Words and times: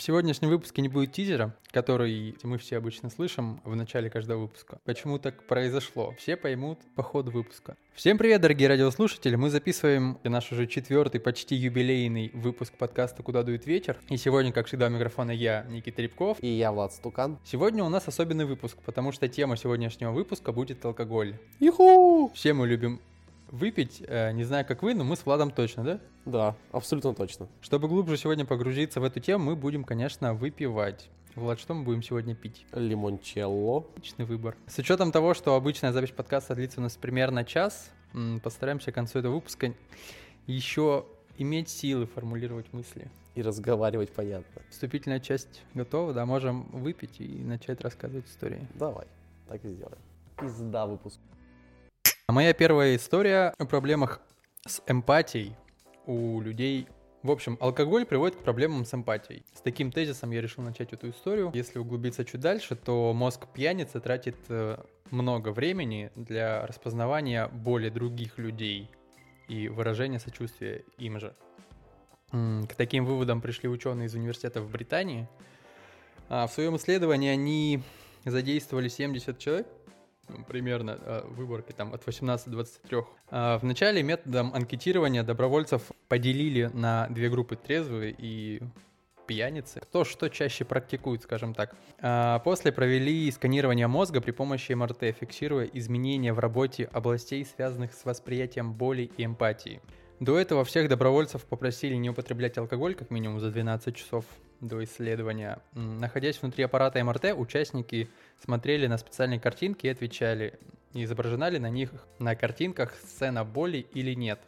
В 0.00 0.02
сегодняшнем 0.02 0.48
выпуске 0.48 0.80
не 0.80 0.88
будет 0.88 1.12
тизера, 1.12 1.54
который 1.72 2.34
мы 2.42 2.56
все 2.56 2.78
обычно 2.78 3.10
слышим 3.10 3.60
в 3.64 3.76
начале 3.76 4.08
каждого 4.08 4.40
выпуска. 4.40 4.78
Почему 4.86 5.18
так 5.18 5.42
произошло? 5.42 6.14
Все 6.16 6.38
поймут 6.38 6.78
по 6.94 7.02
ходу 7.02 7.30
выпуска. 7.30 7.76
Всем 7.92 8.16
привет, 8.16 8.40
дорогие 8.40 8.70
радиослушатели! 8.70 9.36
Мы 9.36 9.50
записываем 9.50 10.16
наш 10.24 10.52
уже 10.52 10.66
четвертый, 10.66 11.20
почти 11.20 11.54
юбилейный 11.54 12.30
выпуск 12.32 12.72
подкаста 12.78 13.22
«Куда 13.22 13.42
дует 13.42 13.66
ветер». 13.66 13.98
И 14.08 14.16
сегодня, 14.16 14.52
как 14.52 14.68
всегда, 14.68 14.86
у 14.86 14.88
микрофона 14.88 15.32
я, 15.32 15.66
Никита 15.68 16.00
Рябков. 16.00 16.38
И 16.40 16.48
я, 16.48 16.72
Влад 16.72 16.94
Стукан. 16.94 17.38
Сегодня 17.44 17.84
у 17.84 17.90
нас 17.90 18.08
особенный 18.08 18.46
выпуск, 18.46 18.78
потому 18.86 19.12
что 19.12 19.28
тема 19.28 19.58
сегодняшнего 19.58 20.12
выпуска 20.12 20.50
будет 20.50 20.82
алкоголь. 20.82 21.36
Юху! 21.58 22.32
Все 22.34 22.54
мы 22.54 22.66
любим 22.66 23.02
выпить, 23.50 24.02
э, 24.06 24.32
не 24.32 24.44
знаю, 24.44 24.64
как 24.64 24.82
вы, 24.82 24.94
но 24.94 25.04
мы 25.04 25.16
с 25.16 25.26
Владом 25.26 25.50
точно, 25.50 25.84
да? 25.84 26.00
Да, 26.24 26.56
абсолютно 26.72 27.14
точно. 27.14 27.48
Чтобы 27.60 27.88
глубже 27.88 28.16
сегодня 28.16 28.44
погрузиться 28.44 29.00
в 29.00 29.04
эту 29.04 29.20
тему, 29.20 29.44
мы 29.44 29.56
будем, 29.56 29.84
конечно, 29.84 30.34
выпивать. 30.34 31.10
Влад, 31.34 31.60
что 31.60 31.74
мы 31.74 31.84
будем 31.84 32.02
сегодня 32.02 32.34
пить? 32.34 32.66
Лимончелло. 32.72 33.86
Отличный 33.96 34.24
выбор. 34.24 34.56
С 34.66 34.78
учетом 34.78 35.12
того, 35.12 35.34
что 35.34 35.54
обычная 35.54 35.92
запись 35.92 36.10
подкаста 36.10 36.54
длится 36.54 36.80
у 36.80 36.82
нас 36.82 36.96
примерно 36.96 37.44
час, 37.44 37.90
постараемся 38.42 38.90
к 38.90 38.94
концу 38.94 39.20
этого 39.20 39.34
выпуска 39.34 39.72
еще 40.46 41.06
иметь 41.38 41.68
силы 41.68 42.06
формулировать 42.06 42.72
мысли. 42.72 43.10
И 43.36 43.42
разговаривать 43.42 44.12
понятно. 44.12 44.62
Вступительная 44.70 45.20
часть 45.20 45.62
готова, 45.74 46.12
да, 46.12 46.26
можем 46.26 46.64
выпить 46.72 47.20
и 47.20 47.28
начать 47.44 47.80
рассказывать 47.80 48.26
истории. 48.26 48.66
Давай, 48.74 49.06
так 49.48 49.64
и 49.64 49.68
сделаем. 49.68 49.98
Пизда 50.36 50.86
выпуск. 50.86 51.20
А 52.30 52.32
моя 52.32 52.52
первая 52.52 52.94
история 52.94 53.54
о 53.58 53.66
проблемах 53.66 54.20
с 54.66 54.80
эмпатией 54.86 55.56
у 56.06 56.40
людей. 56.40 56.86
В 57.22 57.30
общем, 57.32 57.58
алкоголь 57.60 58.06
приводит 58.06 58.36
к 58.36 58.44
проблемам 58.44 58.84
с 58.84 58.94
эмпатией. 58.94 59.44
С 59.52 59.60
таким 59.60 59.90
тезисом 59.90 60.30
я 60.30 60.40
решил 60.40 60.62
начать 60.62 60.92
эту 60.92 61.10
историю. 61.10 61.50
Если 61.54 61.78
углубиться 61.78 62.24
чуть 62.24 62.40
дальше, 62.40 62.76
то 62.76 63.12
мозг 63.12 63.48
пьяницы 63.52 64.00
тратит 64.00 64.36
э, 64.48 64.78
много 65.10 65.50
времени 65.50 66.12
для 66.14 66.66
распознавания 66.66 67.48
боли 67.48 67.88
других 67.88 68.38
людей 68.38 68.90
и 69.48 69.68
выражения 69.68 70.20
сочувствия 70.20 70.84
им 70.98 71.18
же. 71.18 71.34
К 72.30 72.74
таким 72.76 73.06
выводам 73.06 73.40
пришли 73.40 73.68
ученые 73.68 74.06
из 74.06 74.14
университета 74.14 74.60
в 74.62 74.70
Британии. 74.70 75.28
А 76.28 76.46
в 76.46 76.52
своем 76.52 76.76
исследовании 76.76 77.30
они 77.30 77.82
задействовали 78.24 78.88
70 78.88 79.38
человек, 79.38 79.66
примерно 80.48 80.98
а, 81.00 81.26
выборки 81.28 81.72
там 81.72 81.92
от 81.94 82.06
18 82.06 82.46
до 82.46 82.52
23. 82.52 82.98
А, 83.30 83.58
в 83.58 83.64
начале 83.64 84.02
методом 84.02 84.52
анкетирования 84.54 85.22
добровольцев 85.22 85.82
поделили 86.08 86.70
на 86.72 87.08
две 87.08 87.28
группы 87.28 87.56
трезвые 87.56 88.14
и 88.16 88.62
пьяницы. 89.30 89.78
Кто 89.78 90.04
что 90.04 90.28
чаще 90.28 90.64
практикует, 90.64 91.22
скажем 91.22 91.54
так. 91.54 91.76
А, 92.00 92.40
после 92.40 92.72
провели 92.72 93.30
сканирование 93.30 93.86
мозга 93.86 94.20
при 94.20 94.32
помощи 94.32 94.72
МРТ, 94.72 95.16
фиксируя 95.18 95.66
изменения 95.66 96.32
в 96.32 96.40
работе 96.40 96.86
областей, 96.92 97.44
связанных 97.44 97.94
с 97.94 98.04
восприятием 98.04 98.72
боли 98.72 99.08
и 99.16 99.24
эмпатии. 99.24 99.80
До 100.20 100.38
этого 100.38 100.66
всех 100.66 100.86
добровольцев 100.90 101.46
попросили 101.46 101.94
не 101.94 102.10
употреблять 102.10 102.58
алкоголь 102.58 102.94
как 102.94 103.10
минимум 103.10 103.40
за 103.40 103.50
12 103.50 103.96
часов 103.96 104.26
до 104.60 104.84
исследования. 104.84 105.60
Находясь 105.72 106.42
внутри 106.42 106.62
аппарата 106.62 107.02
МРТ, 107.02 107.32
участники 107.34 108.06
смотрели 108.44 108.86
на 108.86 108.98
специальные 108.98 109.40
картинки 109.40 109.86
и 109.86 109.88
отвечали, 109.88 110.58
изображена 110.92 111.48
ли 111.48 111.58
на 111.58 111.70
них 111.70 111.90
на 112.18 112.36
картинках 112.36 112.94
сцена 112.96 113.46
боли 113.46 113.86
или 113.94 114.12
нет. 114.12 114.38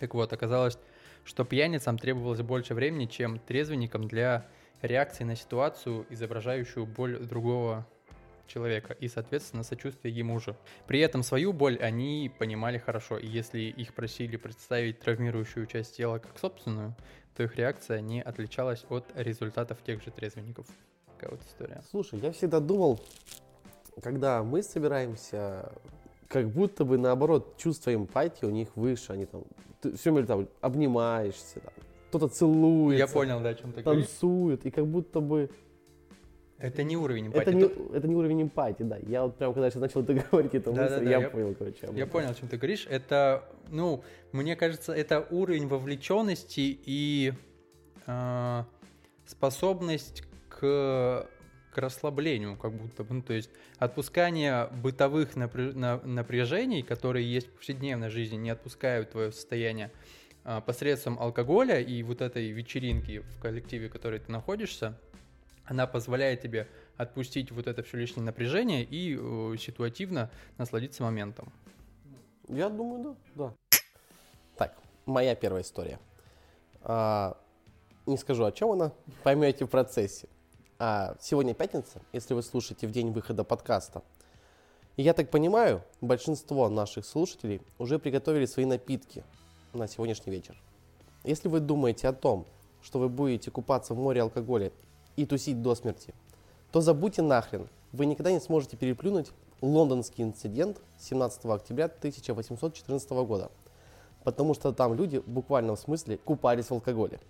Так 0.00 0.14
вот, 0.14 0.32
оказалось, 0.32 0.78
что 1.22 1.44
пьяницам 1.44 1.98
требовалось 1.98 2.40
больше 2.40 2.72
времени, 2.72 3.04
чем 3.04 3.40
трезвенникам 3.40 4.08
для 4.08 4.46
реакции 4.80 5.24
на 5.24 5.36
ситуацию, 5.36 6.06
изображающую 6.08 6.86
боль 6.86 7.18
другого 7.18 7.86
человека 8.46 8.94
и, 8.94 9.08
соответственно, 9.08 9.62
сочувствие 9.62 10.14
ему 10.14 10.40
же. 10.40 10.56
При 10.86 11.00
этом 11.00 11.22
свою 11.22 11.52
боль 11.52 11.78
они 11.78 12.30
понимали 12.38 12.78
хорошо, 12.78 13.18
и 13.18 13.26
если 13.26 13.60
их 13.60 13.94
просили 13.94 14.36
представить 14.36 15.00
травмирующую 15.00 15.66
часть 15.66 15.96
тела 15.96 16.18
как 16.18 16.38
собственную, 16.38 16.94
то 17.36 17.42
их 17.42 17.56
реакция 17.56 18.00
не 18.00 18.22
отличалась 18.22 18.84
от 18.88 19.10
результатов 19.14 19.82
тех 19.82 20.02
же 20.02 20.10
трезвенников. 20.10 20.66
Такая 21.06 21.30
вот 21.30 21.40
история. 21.46 21.82
Слушай, 21.90 22.18
я 22.20 22.32
всегда 22.32 22.60
думал, 22.60 23.00
когда 24.02 24.42
мы 24.42 24.62
собираемся, 24.62 25.72
как 26.28 26.48
будто 26.50 26.84
бы 26.84 26.98
наоборот, 26.98 27.56
чувство 27.56 27.94
эмпатии 27.94 28.44
у 28.44 28.50
них 28.50 28.76
выше, 28.76 29.12
они 29.12 29.26
там, 29.26 29.44
ты 29.80 29.96
все 29.96 30.12
время 30.12 30.26
там 30.26 30.48
обнимаешься, 30.60 31.60
там, 31.60 31.72
кто-то 32.08 32.28
целуется. 32.28 32.98
Я 32.98 33.06
понял, 33.06 33.40
да, 33.40 33.50
о 33.50 33.54
чем 33.54 33.72
ты 33.72 33.82
Танцуют, 33.82 34.66
и 34.66 34.70
как 34.70 34.86
будто 34.86 35.20
бы 35.20 35.50
это 36.62 36.84
не 36.84 36.96
уровень 36.96 37.26
эмпатии. 37.26 37.42
Это 37.42 37.52
не, 37.52 37.96
это 37.96 38.08
не 38.08 38.14
уровень 38.14 38.42
эмпатии, 38.42 38.84
да. 38.84 38.96
Я 39.08 39.24
вот 39.24 39.36
прям, 39.36 39.52
когда 39.52 39.68
сейчас 39.68 39.82
начал 39.82 40.02
это 40.02 40.14
говорить, 40.30 40.54
эту 40.54 40.72
да, 40.72 40.82
мысль, 40.82 40.94
да, 40.94 41.00
да, 41.00 41.10
я, 41.10 41.18
я 41.18 41.28
понял, 41.28 41.54
короче. 41.58 41.88
Я 41.92 42.06
понял, 42.06 42.30
о 42.30 42.34
чем 42.34 42.48
ты 42.48 42.56
говоришь. 42.56 42.86
Это, 42.88 43.44
ну, 43.68 44.04
мне 44.30 44.54
кажется, 44.54 44.92
это 44.92 45.26
уровень 45.30 45.66
вовлеченности 45.66 46.78
и 46.84 47.32
э, 48.06 48.64
способность 49.26 50.22
к, 50.48 51.28
к 51.72 51.78
расслаблению, 51.78 52.56
как 52.56 52.72
будто 52.74 53.02
бы. 53.02 53.14
Ну, 53.14 53.22
то 53.22 53.32
есть 53.32 53.50
отпускание 53.78 54.68
бытовых 54.82 55.34
напряж, 55.34 55.74
напряжений, 55.74 56.82
которые 56.82 57.28
есть 57.28 57.48
в 57.48 57.50
повседневной 57.54 58.08
жизни, 58.08 58.36
не 58.36 58.50
отпускают 58.50 59.10
твое 59.10 59.32
состояние 59.32 59.90
э, 60.44 60.60
посредством 60.64 61.18
алкоголя 61.18 61.80
и 61.80 62.04
вот 62.04 62.20
этой 62.20 62.52
вечеринки 62.52 63.18
в 63.18 63.40
коллективе, 63.40 63.88
в 63.88 63.92
которой 63.92 64.20
ты 64.20 64.30
находишься– 64.30 64.96
она 65.64 65.86
позволяет 65.86 66.40
тебе 66.40 66.68
отпустить 66.96 67.50
вот 67.52 67.66
это 67.66 67.82
все 67.82 67.96
лишнее 67.96 68.24
напряжение 68.24 68.84
и 68.84 69.16
э, 69.18 69.56
ситуативно 69.58 70.30
насладиться 70.58 71.02
моментом. 71.02 71.52
Я 72.48 72.68
думаю, 72.68 73.16
да, 73.34 73.54
да. 73.70 73.78
Так, 74.56 74.76
моя 75.06 75.34
первая 75.34 75.62
история. 75.62 75.98
А, 76.82 77.38
не 78.06 78.16
скажу, 78.16 78.44
о 78.44 78.52
чем 78.52 78.72
она, 78.72 78.92
поймете 79.22 79.64
в 79.64 79.68
процессе. 79.68 80.28
А, 80.78 81.16
сегодня 81.20 81.54
пятница, 81.54 82.02
если 82.12 82.34
вы 82.34 82.42
слушаете 82.42 82.86
в 82.86 82.90
день 82.90 83.12
выхода 83.12 83.44
подкаста. 83.44 84.02
И 84.96 85.02
я 85.02 85.14
так 85.14 85.30
понимаю, 85.30 85.82
большинство 86.00 86.68
наших 86.68 87.06
слушателей 87.06 87.62
уже 87.78 87.98
приготовили 87.98 88.44
свои 88.46 88.66
напитки 88.66 89.24
на 89.72 89.86
сегодняшний 89.86 90.32
вечер. 90.32 90.60
Если 91.24 91.48
вы 91.48 91.60
думаете 91.60 92.08
о 92.08 92.12
том, 92.12 92.46
что 92.82 92.98
вы 92.98 93.08
будете 93.08 93.50
купаться 93.50 93.94
в 93.94 93.98
море 93.98 94.20
алкоголя 94.20 94.72
и 95.16 95.26
тусить 95.26 95.62
до 95.62 95.74
смерти, 95.74 96.14
то 96.70 96.80
забудьте 96.80 97.22
нахрен, 97.22 97.68
вы 97.92 98.06
никогда 98.06 98.32
не 98.32 98.40
сможете 98.40 98.76
переплюнуть 98.76 99.30
лондонский 99.60 100.24
инцидент 100.24 100.80
17 100.98 101.44
октября 101.46 101.86
1814 101.86 103.10
года, 103.10 103.50
потому 104.24 104.54
что 104.54 104.72
там 104.72 104.94
люди 104.94 105.18
в 105.18 105.28
буквальном 105.28 105.76
смысле 105.76 106.18
купались 106.18 106.66
в 106.66 106.72
алкоголе. 106.72 107.20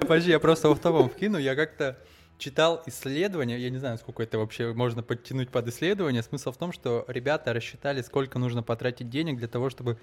Подожди, 0.00 0.30
я 0.30 0.38
просто 0.38 0.72
в 0.72 0.78
том 0.78 1.08
вкину, 1.08 1.38
я 1.38 1.54
как-то 1.54 1.98
читал 2.38 2.82
исследования, 2.86 3.58
я 3.58 3.70
не 3.70 3.78
знаю, 3.78 3.98
сколько 3.98 4.22
это 4.22 4.38
вообще 4.38 4.72
можно 4.72 5.02
подтянуть 5.02 5.50
под 5.50 5.68
исследование. 5.68 6.22
Смысл 6.22 6.50
в 6.50 6.56
том, 6.56 6.72
что 6.72 7.04
ребята 7.06 7.52
рассчитали, 7.52 8.02
сколько 8.02 8.38
нужно 8.38 8.62
потратить 8.62 9.08
денег 9.08 9.38
для 9.38 9.48
того, 9.48 9.70
чтобы 9.70 9.98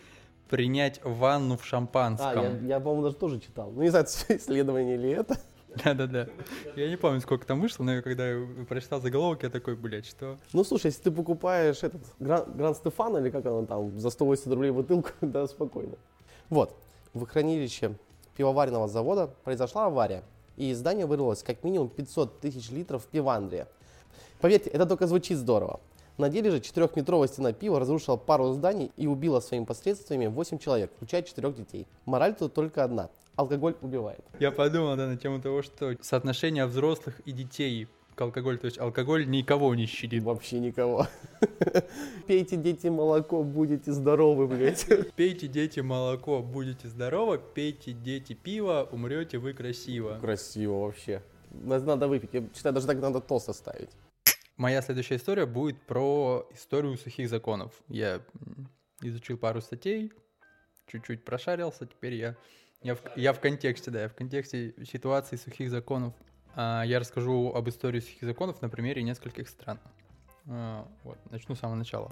принять 0.50 1.00
ванну 1.04 1.58
в 1.58 1.66
шампанском. 1.66 2.40
А, 2.40 2.44
я, 2.44 2.76
я 2.76 2.80
по-моему, 2.80 3.04
даже 3.04 3.16
тоже 3.16 3.40
читал. 3.40 3.72
Ну, 3.72 3.82
не 3.82 3.90
знаю, 3.90 4.06
исследование 4.30 4.98
ли 4.98 5.12
это. 5.12 5.38
Да-да-да. 5.84 6.28
Я 6.76 6.90
не 6.90 6.98
помню, 6.98 7.22
сколько 7.22 7.46
там 7.46 7.62
вышло, 7.62 7.84
но 7.84 8.02
когда 8.02 8.28
я 8.28 8.46
прочитал 8.68 9.00
заголовок, 9.00 9.44
я 9.44 9.50
такой, 9.50 9.76
блядь, 9.76 10.08
что? 10.08 10.38
Ну, 10.52 10.64
слушай, 10.64 10.88
если 10.88 11.04
ты 11.04 11.12
покупаешь 11.12 11.84
этот 11.84 12.02
Гранд 12.20 12.78
Стефан, 12.78 13.18
или 13.18 13.30
как 13.30 13.46
он 13.46 13.68
там, 13.68 13.98
за 14.00 14.10
180 14.10 14.48
рублей 14.52 14.72
бутылку, 14.72 15.10
да, 15.22 15.48
спокойно. 15.48 15.96
Вот, 16.50 16.76
в 17.14 17.26
хранилище 17.26 17.96
пивоваренного 18.36 18.88
завода 18.88 19.30
произошла 19.44 19.86
авария, 19.86 20.24
и 20.58 20.72
из 20.72 20.80
здания 20.80 21.06
вырвалось 21.06 21.44
как 21.44 21.64
минимум 21.64 21.90
500 21.90 22.40
тысяч 22.40 22.72
литров 22.72 23.06
пивандрия. 23.06 23.68
Поверьте, 24.42 24.70
это 24.70 24.86
только 24.86 25.06
звучит 25.06 25.38
здорово. 25.38 25.80
На 26.20 26.28
деле 26.28 26.52
же 26.52 26.60
четырехметровая 26.60 27.30
стена 27.30 27.54
пива 27.54 27.80
разрушила 27.80 28.18
пару 28.18 28.52
зданий 28.52 28.92
и 28.98 29.08
убила 29.08 29.40
своими 29.40 29.64
последствиями 29.64 30.28
8 30.28 30.58
человек, 30.58 30.92
включая 30.94 31.24
четырех 31.24 31.56
детей. 31.56 31.88
Мораль 32.06 32.36
тут 32.36 32.54
только 32.54 32.84
одна. 32.84 33.10
Алкоголь 33.38 33.78
убивает. 33.82 34.20
Я 34.38 34.52
подумал, 34.52 34.98
да, 34.98 35.08
на 35.08 35.16
тему 35.16 35.42
того, 35.42 35.62
что 35.62 35.96
соотношение 36.02 36.66
взрослых 36.66 37.22
и 37.22 37.32
детей 37.32 37.88
к 38.16 38.22
алкоголю, 38.22 38.58
то 38.58 38.66
есть 38.66 38.78
алкоголь 38.78 39.30
никого 39.30 39.74
не 39.76 39.86
щадит. 39.86 40.22
Вообще 40.24 40.60
никого. 40.60 41.08
Пейте, 42.28 42.58
дети, 42.58 42.88
молоко, 42.88 43.42
будете 43.42 43.94
здоровы, 43.94 44.46
блядь. 44.48 44.86
Пейте, 45.16 45.48
дети, 45.48 45.80
молоко, 45.80 46.44
будете 46.44 46.90
здоровы. 46.90 47.40
Пейте, 47.40 47.94
дети, 47.94 48.34
пиво, 48.34 48.90
умрете 48.92 49.38
вы 49.38 49.54
красиво. 49.54 50.18
Красиво 50.20 50.82
вообще. 50.82 51.24
Надо 51.52 52.10
выпить. 52.10 52.32
Я 52.34 52.44
считаю, 52.54 52.76
даже 52.76 52.88
так 52.88 53.00
надо 53.00 53.22
тост 53.22 53.48
оставить. 53.48 53.90
Моя 54.60 54.82
следующая 54.82 55.16
история 55.16 55.46
будет 55.46 55.82
про 55.84 56.46
историю 56.54 56.98
сухих 56.98 57.30
законов. 57.30 57.72
Я 57.88 58.20
изучил 59.02 59.38
пару 59.38 59.62
статей, 59.62 60.12
чуть-чуть 60.86 61.24
прошарился, 61.24 61.86
теперь 61.86 62.16
я 62.16 62.36
Я 62.82 62.96
в, 62.96 63.02
я 63.16 63.32
в 63.32 63.40
контексте, 63.40 63.90
да, 63.90 64.02
я 64.02 64.10
в 64.10 64.16
контексте 64.16 64.74
ситуации 64.84 65.38
сухих 65.38 65.70
законов. 65.70 66.14
А, 66.56 66.84
я 66.84 67.00
расскажу 67.00 67.54
об 67.56 67.70
истории 67.70 68.02
сухих 68.02 68.24
законов 68.24 68.62
на 68.62 68.68
примере 68.68 69.02
нескольких 69.02 69.48
стран. 69.48 69.80
А, 70.46 70.86
вот, 71.06 71.18
начну 71.32 71.56
с 71.56 71.60
самого 71.60 71.78
начала. 71.78 72.12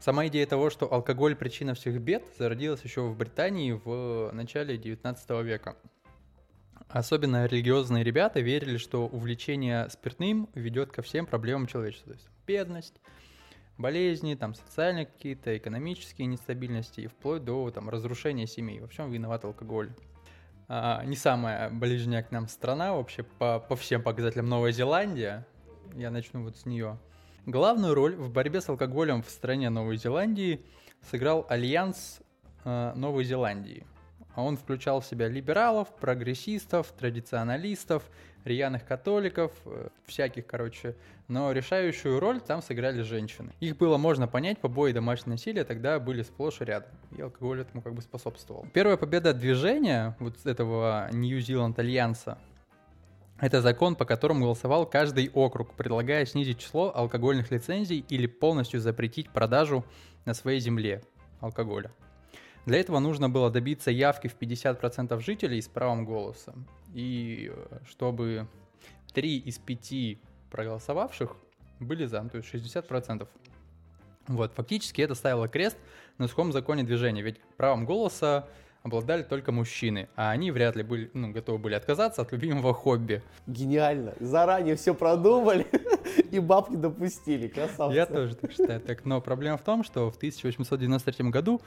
Сама 0.00 0.26
идея 0.28 0.46
того, 0.46 0.70
что 0.70 0.90
алкоголь 0.90 1.36
причина 1.36 1.74
всех 1.74 2.00
бед, 2.00 2.24
зародилась 2.38 2.82
еще 2.82 3.02
в 3.02 3.14
Британии 3.14 3.72
в 3.72 4.30
начале 4.32 4.78
19 4.78 5.30
века. 5.44 5.76
Особенно 6.88 7.44
религиозные 7.44 8.02
ребята 8.02 8.40
верили, 8.40 8.78
что 8.78 9.06
увлечение 9.06 9.88
спиртным 9.90 10.48
ведет 10.54 10.90
ко 10.90 11.02
всем 11.02 11.26
проблемам 11.26 11.66
человечества. 11.66 12.12
То 12.12 12.18
есть 12.18 12.28
бедность, 12.46 13.00
болезни, 13.76 14.34
там 14.34 14.54
социальные 14.54 15.06
какие-то, 15.06 15.56
экономические 15.56 16.26
нестабильности 16.26 17.02
и 17.02 17.06
вплоть 17.06 17.44
до 17.44 17.70
там 17.70 17.90
разрушения 17.90 18.46
семей. 18.46 18.80
Во 18.80 18.88
всем 18.88 19.10
виноват 19.10 19.44
алкоголь. 19.44 19.90
А, 20.66 21.04
не 21.04 21.16
самая 21.16 21.70
ближняя 21.70 22.22
к 22.22 22.30
нам 22.30 22.48
страна 22.48 22.94
вообще 22.94 23.22
по, 23.22 23.60
по 23.60 23.76
всем 23.76 24.02
показателям 24.02 24.48
Новая 24.48 24.72
Зеландия. 24.72 25.46
Я 25.94 26.10
начну 26.10 26.42
вот 26.42 26.56
с 26.56 26.64
нее. 26.64 26.98
Главную 27.44 27.94
роль 27.94 28.16
в 28.16 28.30
борьбе 28.30 28.60
с 28.60 28.68
алкоголем 28.68 29.22
в 29.22 29.30
стране 29.30 29.70
Новой 29.70 29.96
Зеландии 29.96 30.64
сыграл 31.10 31.46
Альянс 31.48 32.20
э, 32.64 32.92
Новой 32.94 33.24
Зеландии. 33.24 33.86
А 34.38 34.42
он 34.44 34.56
включал 34.56 35.00
в 35.00 35.04
себя 35.04 35.26
либералов, 35.26 35.88
прогрессистов, 35.96 36.92
традиционалистов, 36.96 38.04
рьяных 38.44 38.86
католиков, 38.86 39.50
э, 39.64 39.88
всяких, 40.06 40.46
короче. 40.46 40.94
Но 41.26 41.50
решающую 41.50 42.20
роль 42.20 42.40
там 42.40 42.62
сыграли 42.62 43.02
женщины. 43.02 43.50
Их 43.58 43.76
было 43.76 43.96
можно 43.96 44.28
понять, 44.28 44.60
побои 44.60 44.90
и 44.90 44.94
домашнее 44.94 45.32
насилие 45.32 45.64
тогда 45.64 45.98
были 45.98 46.22
сплошь 46.22 46.60
и 46.60 46.64
рядом. 46.66 46.92
И 47.16 47.20
алкоголь 47.20 47.62
этому 47.62 47.82
как 47.82 47.94
бы 47.94 48.00
способствовал. 48.00 48.64
Первая 48.72 48.96
победа 48.96 49.34
движения 49.34 50.14
вот 50.20 50.46
этого 50.46 51.08
Нью-Зеланд 51.10 51.76
Альянса 51.80 52.38
это 53.40 53.60
закон, 53.60 53.96
по 53.96 54.04
которому 54.04 54.44
голосовал 54.44 54.86
каждый 54.86 55.32
округ, 55.34 55.74
предлагая 55.74 56.24
снизить 56.26 56.60
число 56.60 56.92
алкогольных 56.94 57.50
лицензий 57.50 58.04
или 58.08 58.28
полностью 58.28 58.78
запретить 58.78 59.30
продажу 59.30 59.84
на 60.26 60.32
своей 60.32 60.60
земле 60.60 61.02
алкоголя. 61.40 61.90
Для 62.66 62.78
этого 62.78 62.98
нужно 62.98 63.30
было 63.30 63.50
добиться 63.50 63.90
явки 63.90 64.28
в 64.28 64.36
50% 64.36 65.18
жителей 65.20 65.60
с 65.60 65.68
правом 65.68 66.04
голоса. 66.04 66.54
И 66.94 67.50
э, 67.54 67.78
чтобы 67.88 68.46
3 69.14 69.38
из 69.38 69.58
5 69.58 70.18
проголосовавших 70.50 71.36
были 71.80 72.06
за, 72.06 72.22
ну, 72.22 72.30
то 72.30 72.38
есть 72.38 72.52
60%. 72.52 73.26
Вот, 74.28 74.52
фактически 74.54 75.00
это 75.00 75.14
ставило 75.14 75.48
крест 75.48 75.78
на 76.18 76.28
сухом 76.28 76.52
законе 76.52 76.82
движения, 76.82 77.22
ведь 77.22 77.40
правом 77.56 77.86
голоса 77.86 78.46
обладали 78.82 79.22
только 79.22 79.52
мужчины, 79.52 80.08
а 80.16 80.30
они 80.30 80.50
вряд 80.50 80.76
ли 80.76 80.82
были, 80.82 81.10
ну, 81.14 81.32
готовы 81.32 81.58
были 81.58 81.74
отказаться 81.74 82.22
от 82.22 82.32
любимого 82.32 82.74
хобби. 82.74 83.22
Гениально. 83.46 84.14
Заранее 84.20 84.76
все 84.76 84.94
продумали 84.94 85.66
и 86.30 86.38
бабки 86.38 86.76
допустили. 86.76 87.48
Красавцы. 87.48 87.96
Я 87.96 88.06
тоже 88.06 88.36
так 88.36 88.52
считаю. 88.52 88.80
Так, 88.80 89.04
но 89.04 89.20
проблема 89.20 89.56
в 89.56 89.62
том, 89.62 89.82
что 89.82 90.10
в 90.10 90.16
1893 90.16 91.30
году 91.30 91.60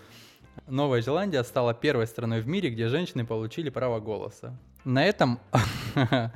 Новая 0.67 1.01
Зеландия 1.01 1.43
стала 1.43 1.73
первой 1.73 2.07
страной 2.07 2.41
в 2.41 2.47
мире, 2.47 2.69
где 2.69 2.87
женщины 2.87 3.25
получили 3.25 3.69
право 3.69 3.99
голоса. 3.99 4.57
На 4.83 5.05
этом 5.05 5.39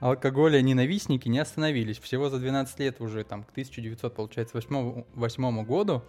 алкоголя 0.00 0.62
ненавистники 0.62 1.28
не 1.28 1.38
остановились. 1.38 1.98
Всего 1.98 2.30
за 2.30 2.38
12 2.38 2.80
лет 2.80 3.00
уже 3.00 3.24
там 3.24 3.44
к 3.44 3.50
1908 3.50 5.64
году 5.64 6.02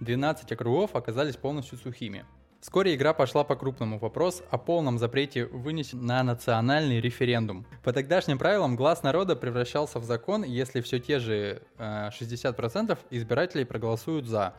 12 0.00 0.52
округов 0.52 0.94
оказались 0.94 1.36
полностью 1.36 1.78
сухими. 1.78 2.26
Вскоре 2.60 2.94
игра 2.94 3.14
пошла 3.14 3.42
по 3.42 3.56
крупному. 3.56 3.98
Вопрос 3.98 4.42
о 4.50 4.58
полном 4.58 4.98
запрете 4.98 5.46
вынесен 5.46 6.04
на 6.04 6.22
национальный 6.22 7.00
референдум. 7.00 7.64
По 7.82 7.94
тогдашним 7.94 8.36
правилам 8.36 8.76
глаз 8.76 9.02
народа 9.02 9.34
превращался 9.34 9.98
в 9.98 10.04
закон, 10.04 10.42
если 10.42 10.82
все 10.82 10.98
те 10.98 11.20
же 11.20 11.62
э, 11.78 12.10
60% 12.10 12.98
избирателей 13.10 13.64
проголосуют 13.64 14.26
за. 14.26 14.52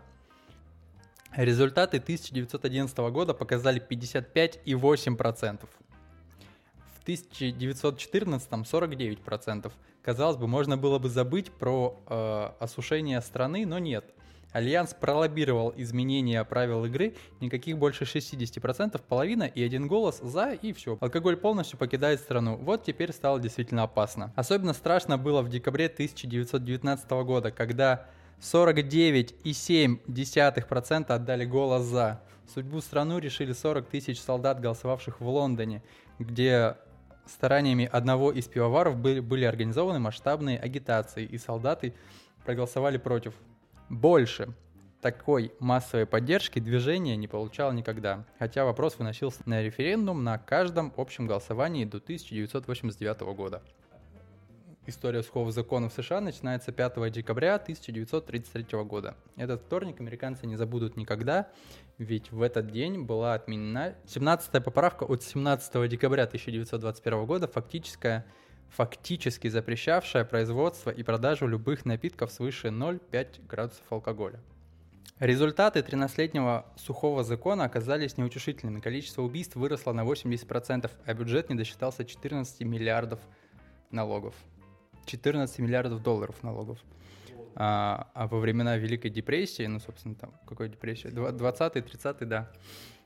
Результаты 1.36 1.98
1911 1.98 2.98
года 2.98 3.34
показали 3.34 3.82
55,8%. 3.82 5.68
В 6.94 7.04
1914 7.04 8.52
49%. 8.52 9.72
Казалось 10.04 10.38
бы, 10.38 10.48
можно 10.48 10.78
было 10.78 11.00
бы 11.00 11.10
забыть 11.10 11.52
про 11.52 12.02
э, 12.08 12.50
осушение 12.60 13.22
страны, 13.22 13.66
но 13.66 13.80
нет. 13.80 14.06
Альянс 14.52 14.94
пролоббировал 14.94 15.74
изменения 15.78 16.44
правил 16.44 16.84
игры, 16.86 17.16
никаких 17.40 17.78
больше 17.78 18.04
60%, 18.04 19.02
половина 19.08 19.44
и 19.44 19.64
один 19.64 19.88
голос 19.88 20.20
за 20.20 20.52
и 20.52 20.74
все. 20.74 20.98
Алкоголь 21.00 21.38
полностью 21.38 21.80
покидает 21.80 22.20
страну. 22.20 22.58
Вот 22.58 22.84
теперь 22.84 23.14
стало 23.14 23.40
действительно 23.40 23.84
опасно. 23.84 24.34
Особенно 24.36 24.74
страшно 24.74 25.18
было 25.18 25.42
в 25.42 25.50
декабре 25.50 25.86
1919 25.86 27.10
года, 27.10 27.52
когда 27.52 28.08
49,7% 28.42 31.12
отдали 31.12 31.46
голос 31.46 31.84
за. 31.84 32.22
Судьбу 32.54 32.82
страну 32.82 33.20
решили 33.20 33.54
40 33.54 33.88
тысяч 33.88 34.20
солдат, 34.20 34.60
голосовавших 34.60 35.22
в 35.22 35.30
Лондоне, 35.30 35.82
где 36.20 36.76
стараниями 37.26 37.88
одного 37.90 38.32
из 38.32 38.48
пивоваров 38.48 38.98
были, 38.98 39.20
были 39.20 39.46
организованы 39.46 40.00
масштабные 40.00 40.60
агитации, 40.60 41.24
и 41.24 41.38
солдаты 41.38 41.94
проголосовали 42.44 42.98
против. 42.98 43.34
Больше 43.90 44.54
такой 45.02 45.52
массовой 45.60 46.06
поддержки 46.06 46.60
движение 46.60 47.18
не 47.18 47.28
получало 47.28 47.72
никогда, 47.72 48.26
хотя 48.40 48.66
вопрос 48.66 48.98
выносился 48.98 49.42
на 49.46 49.62
референдум 49.62 50.24
на 50.24 50.38
каждом 50.38 50.94
общем 50.98 51.28
голосовании 51.28 51.86
до 51.86 51.98
1989 51.98 53.22
года. 53.36 53.62
История 54.92 55.24
сухого 55.24 55.54
закона 55.54 55.88
в 55.88 55.94
США 55.94 56.20
начинается 56.20 56.74
5 56.74 57.14
декабря 57.14 57.56
1933 57.56 58.84
года. 58.84 59.16
Этот 59.38 59.62
вторник 59.62 60.02
американцы 60.02 60.46
не 60.46 60.58
забудут 60.58 60.98
никогда, 60.98 61.48
ведь 61.98 62.34
в 62.34 62.42
этот 62.42 62.68
день 62.68 63.02
была 63.06 63.34
отменена 63.34 63.96
17-я 64.06 64.60
поправка 64.60 65.06
от 65.06 65.24
17 65.24 65.90
декабря 65.90 66.24
1921 66.24 67.26
года, 67.26 67.48
фактическая, 67.48 68.26
фактически 68.68 69.48
запрещавшая 69.48 70.26
производство 70.26 70.90
и 70.90 71.04
продажу 71.04 71.48
любых 71.48 71.86
напитков 71.86 72.30
свыше 72.30 72.68
0,5 72.68 73.48
градусов 73.48 73.86
алкоголя. 73.90 74.42
Результаты 75.20 75.80
13-летнего 75.80 76.66
сухого 76.76 77.24
закона 77.24 77.64
оказались 77.64 78.18
неутешительными. 78.18 78.82
Количество 78.82 79.22
убийств 79.22 79.56
выросло 79.56 79.94
на 79.94 80.04
80%, 80.04 80.92
а 81.06 81.14
бюджет 81.14 81.48
не 81.48 81.56
досчитался 81.56 82.04
14 82.04 82.60
миллиардов 82.64 83.22
налогов. 83.90 84.36
14 85.06 85.60
миллиардов 85.60 86.02
долларов 86.02 86.42
налогов. 86.44 86.80
А, 87.56 88.10
а 88.14 88.28
во 88.28 88.40
времена 88.40 88.78
Великой 88.78 89.12
депрессии, 89.12 89.66
ну, 89.66 89.80
собственно, 89.80 90.16
там, 90.16 90.34
какой 90.46 90.70
депрессии? 90.70 91.08
20-й, 91.10 91.82
30-й, 91.82 92.26
да. 92.26 92.52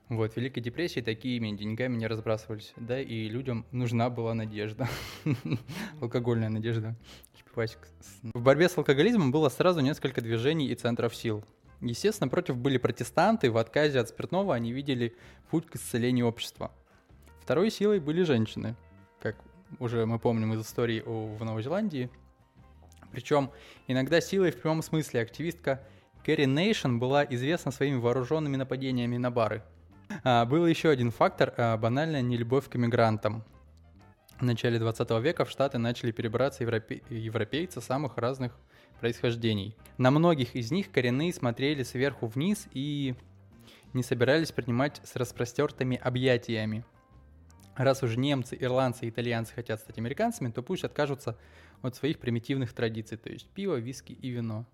Вот, 0.07 0.33
в 0.33 0.37
Великой 0.37 0.61
депрессии 0.61 0.99
такими 0.99 1.49
деньгами 1.57 1.95
не 1.95 2.05
разбрасывались, 2.05 2.73
да, 2.77 3.01
и 3.01 3.27
людям 3.27 3.65
нужна 3.71 4.11
была 4.11 4.35
надежда, 4.35 4.87
алкогольная 6.01 6.49
надежда. 6.49 6.95
В 7.55 8.41
борьбе 8.41 8.69
с 8.69 8.77
алкоголизмом 8.77 9.31
было 9.31 9.49
сразу 9.49 9.79
несколько 9.79 10.21
движений 10.21 10.67
и 10.67 10.75
центров 10.75 11.15
сил. 11.15 11.43
Естественно, 11.81 12.29
против 12.29 12.57
были 12.57 12.77
протестанты, 12.77 13.49
в 13.49 13.57
отказе 13.57 13.99
от 13.99 14.09
спиртного 14.09 14.53
они 14.53 14.71
видели 14.71 15.15
путь 15.49 15.65
к 15.65 15.75
исцелению 15.75 16.27
общества. 16.27 16.71
Второй 17.41 17.71
силой 17.71 17.99
были 17.99 18.23
женщины, 18.23 18.75
как 19.19 19.37
уже 19.79 20.05
мы 20.05 20.19
помним 20.19 20.53
из 20.53 20.61
истории 20.61 21.01
в 21.05 21.43
Новой 21.43 21.63
Зеландии. 21.63 22.09
Причем 23.11 23.51
иногда 23.87 24.19
силой 24.21 24.51
в 24.51 24.61
прямом 24.61 24.81
смысле 24.81 25.21
активистка 25.21 25.81
Кэрри 26.25 26.45
Нейшн 26.45 26.97
была 26.97 27.23
известна 27.23 27.71
своими 27.71 27.97
вооруженными 27.97 28.55
нападениями 28.55 29.17
на 29.17 29.31
бары. 29.31 29.63
А, 30.23 30.45
был 30.45 30.65
еще 30.65 30.89
один 30.89 31.11
фактор 31.11 31.53
а,– 31.57 31.77
банальная 31.77 32.21
нелюбовь 32.21 32.67
к 32.69 32.75
иммигрантам. 32.75 33.43
В 34.39 34.43
начале 34.43 34.79
20 34.79 35.09
века 35.21 35.45
в 35.45 35.49
Штаты 35.49 35.77
начали 35.77 36.11
перебираться 36.11 36.63
европе... 36.63 37.01
европейцы 37.09 37.79
самых 37.79 38.17
разных 38.17 38.57
происхождений. 38.99 39.77
На 39.97 40.11
многих 40.11 40.55
из 40.55 40.71
них 40.71 40.91
коренные 40.91 41.33
смотрели 41.33 41.83
сверху 41.83 42.27
вниз 42.27 42.67
и 42.73 43.15
не 43.93 44.03
собирались 44.03 44.51
принимать 44.51 44.99
с 45.03 45.15
распростертыми 45.15 45.97
объятиями 45.97 46.83
раз 47.75 48.03
уж 48.03 48.15
немцы, 48.17 48.57
ирландцы 48.59 49.09
итальянцы 49.09 49.53
хотят 49.53 49.79
стать 49.79 49.97
американцами, 49.97 50.51
то 50.51 50.63
пусть 50.63 50.83
откажутся 50.83 51.37
от 51.81 51.95
своих 51.95 52.19
примитивных 52.19 52.73
традиций, 52.73 53.17
то 53.17 53.29
есть 53.29 53.47
пиво, 53.49 53.75
виски 53.75 54.13
и 54.13 54.29
вино. 54.29 54.65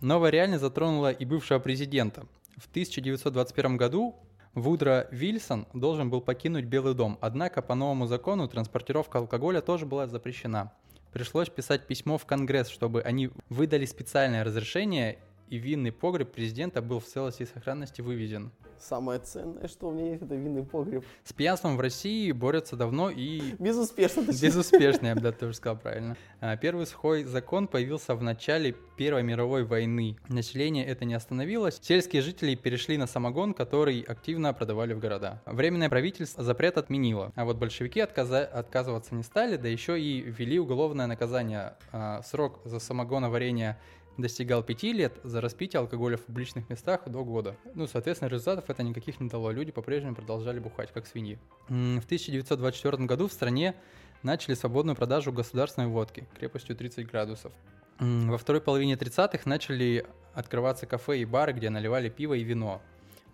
Новая 0.00 0.30
реальность 0.30 0.62
затронула 0.62 1.12
и 1.12 1.24
бывшего 1.24 1.58
президента. 1.58 2.26
В 2.56 2.68
1921 2.68 3.76
году 3.76 4.16
Вудро 4.54 5.08
Вильсон 5.10 5.66
должен 5.72 6.10
был 6.10 6.20
покинуть 6.20 6.66
Белый 6.66 6.94
дом, 6.94 7.16
однако 7.20 7.62
по 7.62 7.74
новому 7.74 8.06
закону 8.06 8.48
транспортировка 8.48 9.18
алкоголя 9.18 9.60
тоже 9.60 9.86
была 9.86 10.06
запрещена. 10.06 10.72
Пришлось 11.12 11.48
писать 11.48 11.86
письмо 11.86 12.18
в 12.18 12.26
Конгресс, 12.26 12.68
чтобы 12.68 13.02
они 13.02 13.30
выдали 13.48 13.84
специальное 13.86 14.44
разрешение 14.44 15.18
и 15.48 15.58
винный 15.58 15.92
погреб 15.92 16.32
президента 16.32 16.80
был 16.82 17.00
в 17.00 17.04
целости 17.04 17.42
и 17.42 17.46
сохранности 17.46 18.00
вывезен. 18.00 18.50
Самое 18.78 19.20
ценное, 19.20 19.68
что 19.68 19.88
у 19.88 19.92
меня 19.92 20.10
есть, 20.10 20.22
это 20.24 20.34
винный 20.34 20.64
погреб. 20.64 21.04
С 21.22 21.32
пьянством 21.32 21.76
в 21.76 21.80
России 21.80 22.32
борются 22.32 22.74
давно 22.74 23.10
и... 23.10 23.54
Безуспешно. 23.60 24.24
точнее. 24.26 24.48
Безуспешно, 24.48 25.06
я 25.06 25.14
бы 25.14 25.20
даже 25.20 25.36
тоже 25.36 25.54
сказал 25.54 25.78
правильно. 25.78 26.16
А, 26.40 26.56
Первый 26.56 26.86
сухой 26.86 27.22
закон 27.22 27.68
появился 27.68 28.16
в 28.16 28.22
начале 28.24 28.74
Первой 28.96 29.22
мировой 29.22 29.62
войны. 29.64 30.16
Население 30.28 30.84
это 30.84 31.04
не 31.04 31.14
остановилось. 31.14 31.78
Сельские 31.80 32.20
жители 32.22 32.56
перешли 32.56 32.96
на 32.98 33.06
самогон, 33.06 33.54
который 33.54 34.00
активно 34.00 34.52
продавали 34.52 34.92
в 34.94 34.98
города. 34.98 35.40
Временное 35.46 35.88
правительство 35.88 36.42
запрет 36.42 36.76
отменило. 36.78 37.30
А 37.36 37.44
вот 37.44 37.58
большевики 37.58 38.00
отказа- 38.00 38.44
отказываться 38.46 39.14
не 39.14 39.22
стали, 39.22 39.56
да 39.56 39.68
еще 39.68 40.00
и 40.00 40.20
ввели 40.22 40.58
уголовное 40.58 41.06
наказание. 41.06 41.74
А, 41.92 42.20
Срок 42.22 42.58
за 42.64 42.80
самогоноварение 42.80 43.78
достигал 44.18 44.62
5 44.62 44.82
лет, 44.84 45.18
за 45.24 45.40
распитие 45.40 45.80
алкоголя 45.80 46.16
в 46.16 46.22
публичных 46.22 46.68
местах 46.68 47.02
до 47.06 47.24
года. 47.24 47.56
Ну, 47.74 47.86
соответственно, 47.86 48.28
результатов 48.28 48.68
это 48.68 48.82
никаких 48.82 49.20
не 49.20 49.28
дало. 49.28 49.50
Люди 49.50 49.72
по-прежнему 49.72 50.14
продолжали 50.14 50.58
бухать, 50.58 50.92
как 50.92 51.06
свиньи. 51.06 51.38
В 51.68 52.04
1924 52.04 53.04
году 53.06 53.28
в 53.28 53.32
стране 53.32 53.74
начали 54.22 54.54
свободную 54.54 54.96
продажу 54.96 55.32
государственной 55.32 55.88
водки 55.88 56.26
крепостью 56.38 56.76
30 56.76 57.08
градусов. 57.08 57.52
Во 57.98 58.36
второй 58.38 58.60
половине 58.60 58.94
30-х 58.94 59.48
начали 59.48 60.06
открываться 60.34 60.86
кафе 60.86 61.18
и 61.20 61.24
бары, 61.24 61.52
где 61.52 61.70
наливали 61.70 62.08
пиво 62.08 62.34
и 62.34 62.42
вино. 62.42 62.82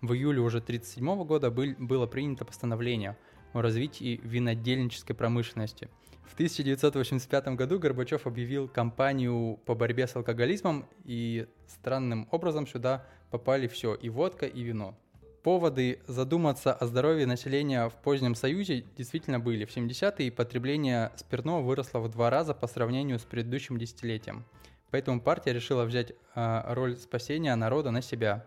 В 0.01 0.13
июле 0.13 0.39
уже 0.39 0.59
1937 0.61 1.25
года 1.25 1.51
был- 1.51 1.75
было 1.77 2.07
принято 2.07 2.45
постановление 2.45 3.17
о 3.53 3.61
развитии 3.61 4.21
винодельнической 4.23 5.15
промышленности. 5.15 5.89
В 6.29 6.33
1985 6.33 7.47
году 7.55 7.79
Горбачев 7.79 8.27
объявил 8.27 8.67
кампанию 8.67 9.59
по 9.65 9.73
борьбе 9.73 10.07
с 10.07 10.15
алкоголизмом, 10.15 10.87
и 11.03 11.47
странным 11.67 12.27
образом 12.31 12.67
сюда 12.67 13.03
попали 13.31 13.67
все, 13.67 13.95
и 13.95 14.09
водка, 14.09 14.45
и 14.45 14.61
вино. 14.61 14.95
Поводы 15.41 15.99
задуматься 16.05 16.71
о 16.71 16.85
здоровье 16.85 17.25
населения 17.25 17.89
в 17.89 17.93
позднем 17.95 18.35
Союзе 18.35 18.85
действительно 18.95 19.39
были. 19.39 19.65
В 19.65 19.75
70-е 19.75 20.31
потребление 20.31 21.11
спиртного 21.15 21.61
выросло 21.61 21.99
в 21.99 22.09
два 22.09 22.29
раза 22.29 22.53
по 22.53 22.67
сравнению 22.67 23.17
с 23.17 23.23
предыдущим 23.23 23.79
десятилетием. 23.79 24.45
Поэтому 24.91 25.19
партия 25.19 25.51
решила 25.51 25.83
взять 25.83 26.13
а, 26.35 26.73
роль 26.75 26.95
спасения 26.95 27.55
народа 27.55 27.89
на 27.89 28.03
себя. 28.03 28.45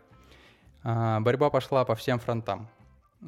А, 0.85 1.19
борьба 1.21 1.51
пошла 1.51 1.85
по 1.85 1.97
всем 1.97 2.21
фронтам. 2.21 2.69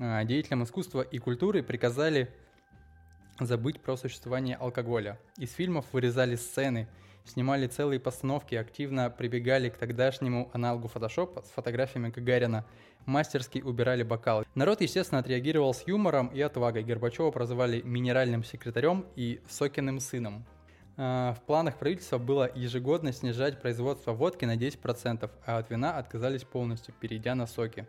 А, 0.01 0.23
деятелям 0.25 0.63
искусства 0.63 1.01
и 1.01 1.19
культуры 1.19 1.65
приказали 1.65 2.33
забыть 3.41 3.81
про 3.81 3.97
существование 3.97 4.57
алкоголя. 4.57 5.19
Из 5.37 5.53
фильмов 5.53 5.87
вырезали 5.93 6.37
сцены, 6.37 6.88
снимали 7.25 7.67
целые 7.67 8.00
постановки, 8.00 8.55
активно 8.55 9.11
прибегали 9.11 9.69
к 9.69 9.76
тогдашнему 9.76 10.50
аналогу 10.53 10.88
фотошопа 10.88 11.43
с 11.43 11.50
фотографиями 11.50 12.11
Гагарина, 12.11 12.64
мастерски 13.07 13.61
убирали 13.61 14.03
бокалы. 14.03 14.45
Народ, 14.55 14.81
естественно, 14.81 15.21
отреагировал 15.21 15.75
с 15.75 15.87
юмором 15.87 16.29
и 16.29 16.41
отвагой. 16.41 16.85
Горбачева 16.85 17.31
прозвали 17.31 17.83
минеральным 17.83 18.45
секретарем 18.45 19.07
и 19.17 19.41
Сокиным 19.49 20.00
сыном. 20.00 20.45
А, 20.97 21.35
В 21.35 21.43
планах 21.43 21.79
правительства 21.79 22.19
было 22.19 22.50
ежегодно 22.55 23.12
снижать 23.12 23.61
производство 23.61 24.12
водки 24.12 24.45
на 24.45 24.57
10%, 24.57 25.31
а 25.45 25.59
от 25.59 25.71
вина 25.71 25.99
отказались 25.99 26.45
полностью, 26.45 26.95
перейдя 27.00 27.35
на 27.35 27.47
соки. 27.47 27.87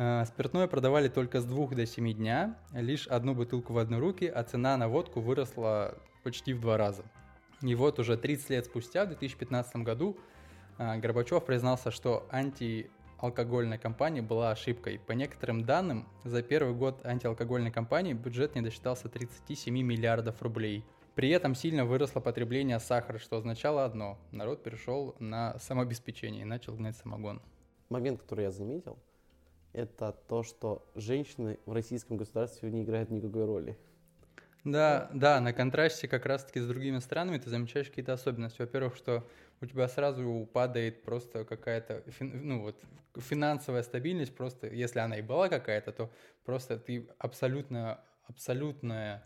А, 0.00 0.24
Спиртное 0.24 0.68
продавали 0.68 1.08
только 1.08 1.40
с 1.40 1.44
2 1.44 1.74
до 1.74 1.84
7 1.84 2.12
дня, 2.12 2.56
лишь 2.72 3.08
одну 3.08 3.34
бутылку 3.34 3.72
в 3.72 3.78
одной 3.78 3.98
руки, 3.98 4.26
а 4.26 4.44
цена 4.44 4.76
на 4.76 4.88
водку 4.88 5.20
выросла 5.20 5.98
почти 6.22 6.52
в 6.52 6.60
два 6.60 6.76
раза. 6.76 7.02
И 7.62 7.74
вот 7.74 7.98
уже 7.98 8.16
30 8.16 8.50
лет 8.50 8.66
спустя, 8.66 9.04
в 9.04 9.08
2015 9.08 9.82
году, 9.82 10.16
а, 10.78 10.96
Горбачев 10.98 11.44
признался, 11.44 11.90
что 11.90 12.28
антиалкогольная 12.30 13.78
кампания 13.78 14.22
была 14.22 14.52
ошибкой. 14.52 15.00
По 15.04 15.12
некоторым 15.12 15.64
данным, 15.64 16.06
за 16.22 16.42
первый 16.44 16.74
год 16.74 17.04
антиалкогольной 17.04 17.72
кампании 17.72 18.12
бюджет 18.12 18.54
не 18.54 18.60
досчитался 18.60 19.08
37 19.08 19.82
миллиардов 19.82 20.40
рублей. 20.42 20.84
При 21.16 21.30
этом 21.30 21.56
сильно 21.56 21.84
выросло 21.84 22.20
потребление 22.20 22.78
сахара, 22.78 23.18
что 23.18 23.38
означало 23.38 23.84
одно– 23.84 24.16
народ 24.30 24.62
перешел 24.62 25.16
на 25.18 25.58
самообеспечение 25.58 26.42
и 26.42 26.44
начал 26.44 26.76
гнать 26.76 26.96
самогон. 26.96 27.42
Момент, 27.88 28.20
который 28.20 28.44
я 28.44 28.52
заметил, 28.52 28.96
это 29.78 30.12
то, 30.28 30.42
что 30.42 30.86
женщины 30.94 31.58
в 31.66 31.72
российском 31.72 32.16
государстве 32.16 32.70
не 32.70 32.82
играют 32.82 33.10
никакой 33.10 33.44
роли. 33.44 33.78
Да, 34.64 35.08
да, 35.14 35.40
на 35.40 35.52
контрасте 35.52 36.08
как 36.08 36.26
раз-таки 36.26 36.60
с 36.60 36.66
другими 36.66 36.98
странами 36.98 37.38
ты 37.38 37.48
замечаешь 37.48 37.88
какие-то 37.88 38.12
особенности. 38.12 38.60
Во-первых, 38.60 38.96
что 38.96 39.26
у 39.60 39.66
тебя 39.66 39.88
сразу 39.88 40.48
падает 40.52 41.02
просто 41.02 41.44
какая-то, 41.44 42.02
ну 42.20 42.62
вот, 42.62 42.76
финансовая 43.16 43.82
стабильность, 43.82 44.34
просто, 44.34 44.66
если 44.66 44.98
она 44.98 45.16
и 45.16 45.22
была 45.22 45.48
какая-то, 45.48 45.92
то 45.92 46.10
просто 46.44 46.78
ты 46.78 47.08
абсолютно, 47.18 48.00
абсолютное 48.26 49.24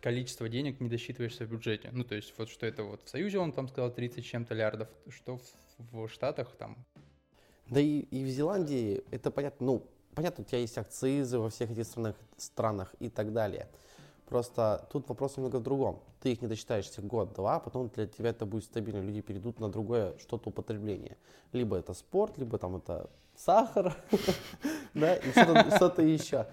количество 0.00 0.48
денег 0.48 0.80
не 0.80 0.88
досчитываешься 0.88 1.44
в 1.44 1.50
бюджете. 1.50 1.90
Ну, 1.92 2.04
то 2.04 2.14
есть, 2.14 2.34
вот 2.36 2.48
что 2.50 2.66
это 2.66 2.82
вот 2.82 3.02
в 3.02 3.08
Союзе 3.08 3.38
он 3.38 3.52
там 3.52 3.68
сказал 3.68 3.92
30 3.92 4.24
с 4.24 4.28
чем-то 4.28 4.54
лярдов, 4.54 4.88
что 5.08 5.38
в, 5.38 6.06
в 6.06 6.08
Штатах 6.08 6.54
там 6.56 6.84
Да 7.70 7.80
и, 7.80 8.00
и 8.00 8.24
в 8.24 8.28
Зеландии 8.28 9.04
это 9.10 9.30
понятно, 9.30 9.66
ну, 9.66 9.82
понятно, 10.14 10.42
у 10.42 10.46
тебя 10.46 10.58
есть 10.58 10.78
акцизы 10.78 11.38
во 11.38 11.50
всех 11.50 11.70
этих 11.70 11.84
странах, 11.84 12.16
странах 12.36 12.94
и 12.98 13.08
так 13.08 13.32
далее. 13.32 13.68
Просто 14.26 14.86
тут 14.92 15.08
вопрос 15.08 15.36
немного 15.36 15.56
в 15.56 15.62
другом. 15.62 16.00
Ты 16.20 16.32
их 16.32 16.42
не 16.42 16.48
досчитаешься 16.48 17.00
год-два, 17.00 17.56
а 17.56 17.60
потом 17.60 17.88
для 17.88 18.06
тебя 18.06 18.30
это 18.30 18.44
будет 18.44 18.64
стабильно. 18.64 19.00
Люди 19.00 19.20
перейдут 19.20 19.58
на 19.60 19.70
другое 19.70 20.18
что-то 20.18 20.50
употребление. 20.50 21.16
Либо 21.52 21.76
это 21.76 21.94
спорт, 21.94 22.36
либо 22.36 22.58
там 22.58 22.76
это 22.76 23.08
сахар, 23.36 23.96
да, 24.94 25.16
и 25.16 25.30
что-то 25.30 26.02
еще. 26.02 26.46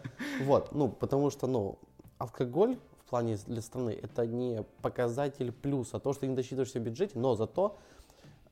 Вот, 0.44 0.72
ну, 0.72 0.90
потому 0.90 1.30
что, 1.32 1.48
ну, 1.48 1.80
алкоголь 2.18 2.78
в 3.06 3.10
плане 3.10 3.38
для 3.46 3.62
страны 3.62 3.98
это 4.02 4.26
не 4.26 4.64
показатель 4.82 5.52
плюса, 5.52 6.00
то, 6.00 6.14
что 6.14 6.22
ты 6.22 6.28
не 6.28 6.36
досчитываешься 6.36 6.80
в 6.80 6.84
бюджете, 6.84 7.20
но 7.20 7.36
зато 7.36 7.78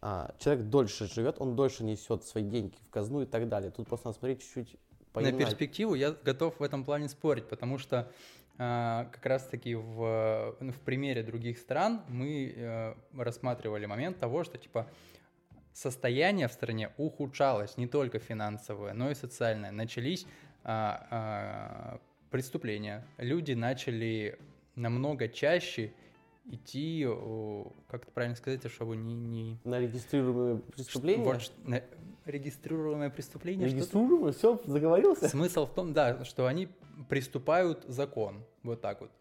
а, 0.05 0.35
человек 0.37 0.65
дольше 0.65 1.07
живет, 1.07 1.37
он 1.39 1.55
дольше 1.55 1.85
несет 1.85 2.25
свои 2.25 2.43
деньги 2.43 2.75
в 2.87 2.89
казну 2.89 3.21
и 3.21 3.25
так 3.25 3.47
далее. 3.47 3.71
Тут 3.71 3.87
просто 3.87 4.07
надо 4.07 4.19
смотреть 4.19 4.41
чуть-чуть 4.41 4.77
по 5.13 5.21
На 5.21 5.31
перспективу 5.31 5.95
я 5.95 6.11
готов 6.11 6.59
в 6.59 6.63
этом 6.63 6.83
плане 6.83 7.07
спорить, 7.07 7.47
потому 7.47 7.77
что 7.77 8.11
а, 8.57 9.05
как 9.13 9.25
раз-таки 9.25 9.75
в, 9.75 10.57
ну, 10.59 10.73
в 10.73 10.79
примере 10.81 11.23
других 11.23 11.57
стран 11.57 12.01
мы 12.09 12.53
э, 12.53 12.95
рассматривали 13.17 13.85
момент 13.85 14.19
того, 14.19 14.43
что 14.43 14.57
типа 14.57 14.89
состояние 15.71 16.49
в 16.49 16.51
стране 16.51 16.91
ухудшалось 16.97 17.77
не 17.77 17.87
только 17.87 18.19
финансовое, 18.19 18.91
но 18.93 19.09
и 19.09 19.15
социальное. 19.15 19.71
Начались 19.71 20.27
а, 20.65 21.07
а, 21.11 21.99
преступления. 22.29 23.07
Люди 23.17 23.53
начали 23.53 24.37
намного 24.75 25.29
чаще 25.29 25.93
идти, 26.45 27.05
о, 27.07 27.71
как 27.87 28.03
это 28.03 28.11
правильно 28.11 28.35
сказать, 28.35 28.63
чтобы 28.71 28.95
не... 28.95 29.13
не 29.15 29.59
На 29.63 29.79
регистрируемые 29.79 30.57
преступления? 30.59 31.23
вот, 31.23 31.51
на- 31.65 31.83
регистрируемое 32.25 33.09
преступление. 33.09 33.67
Регистрируемые? 33.67 34.33
Все, 34.33 34.59
заговорился? 34.65 35.27
Смысл 35.29 35.65
в 35.65 35.73
том, 35.73 35.93
да, 35.93 36.23
что 36.25 36.47
они 36.47 36.67
приступают 37.09 37.83
закон. 37.87 38.43
Вот 38.63 38.81
так 38.81 39.01
вот. 39.01 39.11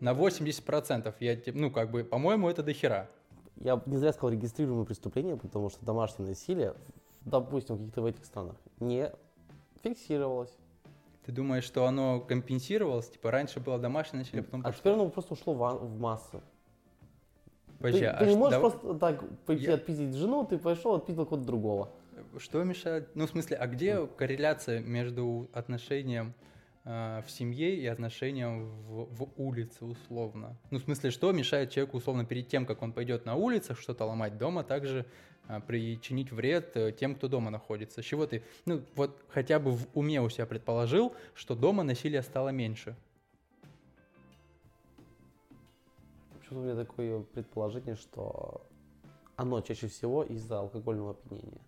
На 0.00 0.12
80%. 0.12 1.14
Я, 1.20 1.38
ну, 1.54 1.70
как 1.70 1.90
бы, 1.90 2.04
по-моему, 2.04 2.48
это 2.48 2.62
дохера. 2.62 3.08
Я 3.56 3.82
не 3.86 3.96
зря 3.96 4.12
сказал 4.12 4.30
регистрируемые 4.30 4.84
преступления, 4.86 5.36
потому 5.36 5.70
что 5.70 5.84
домашнее 5.84 6.28
насилие, 6.28 6.74
допустим, 7.24 7.76
в 7.76 7.78
каких-то 7.78 8.02
в 8.02 8.06
этих 8.06 8.24
странах, 8.26 8.56
не 8.80 9.10
фиксировалось. 9.82 10.54
Ты 11.24 11.32
думаешь, 11.32 11.64
что 11.64 11.86
оно 11.86 12.20
компенсировалось? 12.20 13.08
Типа, 13.08 13.30
раньше 13.30 13.58
было 13.60 13.78
домашнее 13.78 14.20
насилие, 14.20 14.42
потом 14.44 14.60
А 14.60 14.64
пошло. 14.64 14.78
теперь 14.80 14.92
оно 14.92 15.08
просто 15.08 15.32
ушло 15.34 15.54
в, 15.54 15.58
в 15.86 15.98
массы. 15.98 16.40
Подожди, 17.78 18.00
ты 18.00 18.06
а 18.06 18.18
ты 18.24 18.26
не 18.30 18.36
можешь 18.36 18.60
дав- 18.60 18.72
просто 18.72 18.94
так 18.98 19.24
пойти 19.44 19.64
Я- 19.64 19.74
отпиздить 19.74 20.14
жену, 20.14 20.44
ты 20.46 20.58
пошел, 20.58 20.94
отпиздил 20.94 21.26
кого-то 21.26 21.46
другого. 21.46 21.90
Что 22.38 22.62
мешает? 22.64 23.08
Ну, 23.14 23.26
в 23.26 23.30
смысле, 23.30 23.56
а 23.56 23.66
где 23.66 24.06
корреляция 24.06 24.80
между 24.80 25.48
отношением 25.52 26.34
э, 26.84 27.22
в 27.26 27.30
семье 27.30 27.74
и 27.76 27.86
отношением 27.86 28.68
в, 28.82 29.04
в 29.14 29.28
улице, 29.36 29.84
условно? 29.84 30.56
Ну, 30.70 30.78
в 30.78 30.82
смысле, 30.82 31.10
что 31.10 31.32
мешает 31.32 31.70
человеку, 31.70 31.96
условно, 31.98 32.24
перед 32.24 32.48
тем, 32.48 32.64
как 32.66 32.82
он 32.82 32.92
пойдет 32.92 33.26
на 33.26 33.34
улицах 33.34 33.78
что-то 33.80 34.04
ломать 34.04 34.38
дома, 34.38 34.62
также 34.64 35.04
э, 35.48 35.60
причинить 35.66 36.32
вред 36.32 36.76
э, 36.76 36.92
тем, 36.92 37.14
кто 37.14 37.28
дома 37.28 37.50
находится? 37.50 38.02
С 38.02 38.04
чего 38.04 38.26
ты, 38.26 38.42
ну, 38.66 38.82
вот 38.94 39.22
хотя 39.28 39.58
бы 39.58 39.72
в 39.72 39.86
уме 39.94 40.20
у 40.20 40.28
себя 40.28 40.46
предположил, 40.46 41.14
что 41.34 41.54
дома 41.54 41.82
насилия 41.82 42.22
стало 42.22 42.50
меньше? 42.50 42.96
Почему-то 46.46 46.68
у 46.68 46.70
меня 46.72 46.84
такое 46.84 47.22
предположение, 47.22 47.96
что 47.96 48.60
оно 49.34 49.60
чаще 49.62 49.88
всего 49.88 50.22
из-за 50.22 50.60
алкогольного 50.60 51.10
опьянения. 51.10 51.60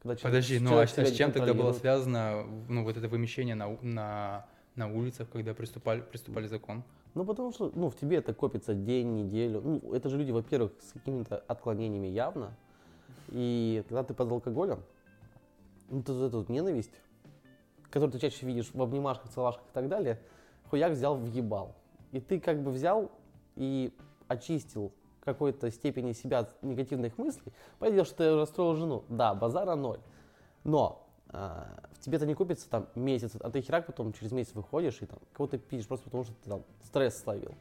Когда 0.00 0.14
человек- 0.14 0.22
Подожди, 0.22 0.58
ну 0.60 0.78
а 0.78 0.82
а 0.82 0.86
с 0.86 1.12
чем 1.12 1.32
тогда 1.32 1.54
было 1.54 1.72
связано, 1.72 2.44
ну, 2.68 2.84
вот 2.84 2.96
это 2.96 3.08
вымещение 3.08 3.56
на, 3.56 3.76
на, 3.82 4.46
на 4.76 4.92
улицах, 4.92 5.28
когда 5.28 5.54
приступали, 5.54 6.02
приступали 6.02 6.46
закон? 6.46 6.84
Ну, 7.14 7.24
потому 7.24 7.50
что, 7.52 7.72
ну, 7.74 7.90
в 7.90 7.96
тебе 7.96 8.18
это 8.18 8.32
копится 8.32 8.74
день, 8.74 9.12
неделю. 9.16 9.60
Ну, 9.60 9.92
это 9.92 10.08
же 10.08 10.18
люди, 10.18 10.30
во-первых, 10.30 10.70
с 10.80 10.92
какими-то 10.92 11.38
отклонениями 11.48 12.06
явно. 12.06 12.56
И 13.30 13.82
когда 13.88 14.04
ты 14.04 14.14
под 14.14 14.30
алкоголем, 14.30 14.84
ну, 15.90 16.00
тут 16.00 16.22
эту 16.22 16.38
вот 16.38 16.48
ненависть, 16.48 16.94
которую 17.90 18.12
ты 18.12 18.20
чаще 18.20 18.46
видишь 18.46 18.70
в 18.72 18.80
обнимашках, 18.80 19.32
целашках 19.32 19.64
и 19.64 19.72
так 19.72 19.88
далее, 19.88 20.20
хуяк 20.70 20.92
взял, 20.92 21.16
въебал. 21.16 21.74
И 22.12 22.20
ты 22.20 22.38
как 22.38 22.62
бы 22.62 22.70
взял 22.70 23.10
и 23.56 23.92
очистил 24.32 24.92
какой-то 25.24 25.70
степени 25.70 26.12
себя 26.12 26.40
от 26.40 26.62
негативных 26.62 27.16
мыслей. 27.16 27.52
Понятно, 27.78 28.04
что 28.04 28.16
ты 28.16 28.34
расстроил 28.34 28.74
жену. 28.74 29.04
Да, 29.08 29.34
базара 29.34 29.74
ноль. 29.74 30.00
Но 30.64 31.08
а, 31.28 31.66
в 31.92 32.00
тебе 32.00 32.16
это 32.16 32.26
не 32.26 32.34
купится 32.34 32.68
там 32.68 32.88
месяц, 32.94 33.32
а 33.40 33.50
ты 33.50 33.60
херак 33.62 33.86
потом 33.86 34.12
через 34.12 34.32
месяц 34.32 34.54
выходишь 34.54 35.00
и 35.00 35.06
там 35.06 35.18
кого-то 35.32 35.58
пишешь 35.58 35.86
просто 35.86 36.04
потому, 36.06 36.24
что 36.24 36.34
ты 36.42 36.50
там 36.50 36.64
стресс 36.82 37.22
словил. 37.22 37.54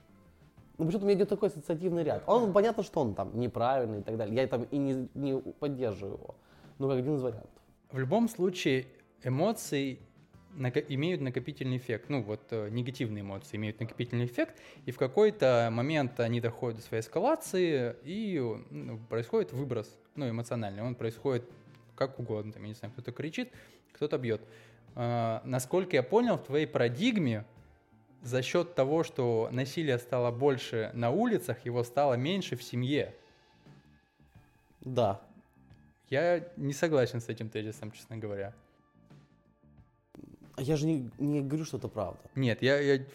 Ну, 0.77 0.85
почему-то 0.85 1.05
у 1.05 1.09
меня 1.09 1.19
идет 1.19 1.29
такой 1.29 1.49
ассоциативный 1.49 2.03
ряд. 2.03 2.23
Он, 2.25 2.51
понятно, 2.51 2.81
что 2.81 3.01
он 3.01 3.13
там 3.13 3.39
неправильный 3.39 3.99
и 3.99 4.03
так 4.03 4.17
далее. 4.17 4.35
Я 4.35 4.47
там 4.47 4.63
и 4.63 4.77
не, 4.77 5.07
не 5.13 5.39
поддерживаю 5.39 6.15
его. 6.15 6.35
Но 6.79 6.89
как 6.89 6.97
один 6.97 7.15
из 7.15 7.21
вариантов. 7.21 7.61
В 7.91 7.99
любом 7.99 8.27
случае 8.27 8.87
эмоции 9.23 9.99
нако- 9.99 10.10
имеют 10.55 11.21
накопительный 11.21 11.77
эффект. 11.77 12.09
Ну 12.09 12.21
вот 12.21 12.41
э, 12.51 12.69
негативные 12.69 13.21
эмоции 13.21 13.57
имеют 13.57 13.79
накопительный 13.79 14.25
эффект, 14.25 14.59
и 14.85 14.91
в 14.91 14.97
какой-то 14.97 15.69
момент 15.71 16.19
они 16.19 16.41
доходят 16.41 16.79
до 16.79 16.85
своей 16.85 17.01
эскалации, 17.01 17.95
и 18.03 18.39
ну, 18.69 18.99
происходит 19.09 19.53
выброс, 19.53 19.97
ну 20.15 20.29
эмоциональный. 20.29 20.83
Он 20.83 20.95
происходит 20.95 21.49
как 21.95 22.19
угодно. 22.19 22.51
Там, 22.51 22.63
я 22.63 22.69
не 22.69 22.75
знаю, 22.75 22.91
кто-то 22.91 23.11
кричит, 23.11 23.51
кто-то 23.93 24.17
бьет. 24.17 24.41
А, 24.95 25.41
насколько 25.45 25.95
я 25.95 26.03
понял, 26.03 26.37
в 26.37 26.43
твоей 26.43 26.65
парадигме 26.65 27.45
за 28.21 28.41
счет 28.41 28.75
того, 28.75 29.03
что 29.03 29.49
насилие 29.51 29.97
стало 29.97 30.31
больше 30.31 30.91
на 30.93 31.11
улицах, 31.11 31.65
его 31.65 31.83
стало 31.83 32.15
меньше 32.15 32.55
в 32.55 32.63
семье. 32.63 33.15
Да. 34.81 35.21
Я 36.09 36.45
не 36.57 36.73
согласен 36.73 37.21
с 37.21 37.29
этим 37.29 37.49
тезисом, 37.49 37.91
честно 37.91 38.17
говоря. 38.17 38.53
А 40.55 40.61
Я 40.61 40.75
же 40.75 40.85
не, 40.85 41.09
не 41.17 41.41
говорю, 41.41 41.65
что 41.65 41.77
это 41.77 41.87
правда. 41.87 42.19
Нет, 42.35 42.61
я, 42.61 42.79
я, 42.79 43.05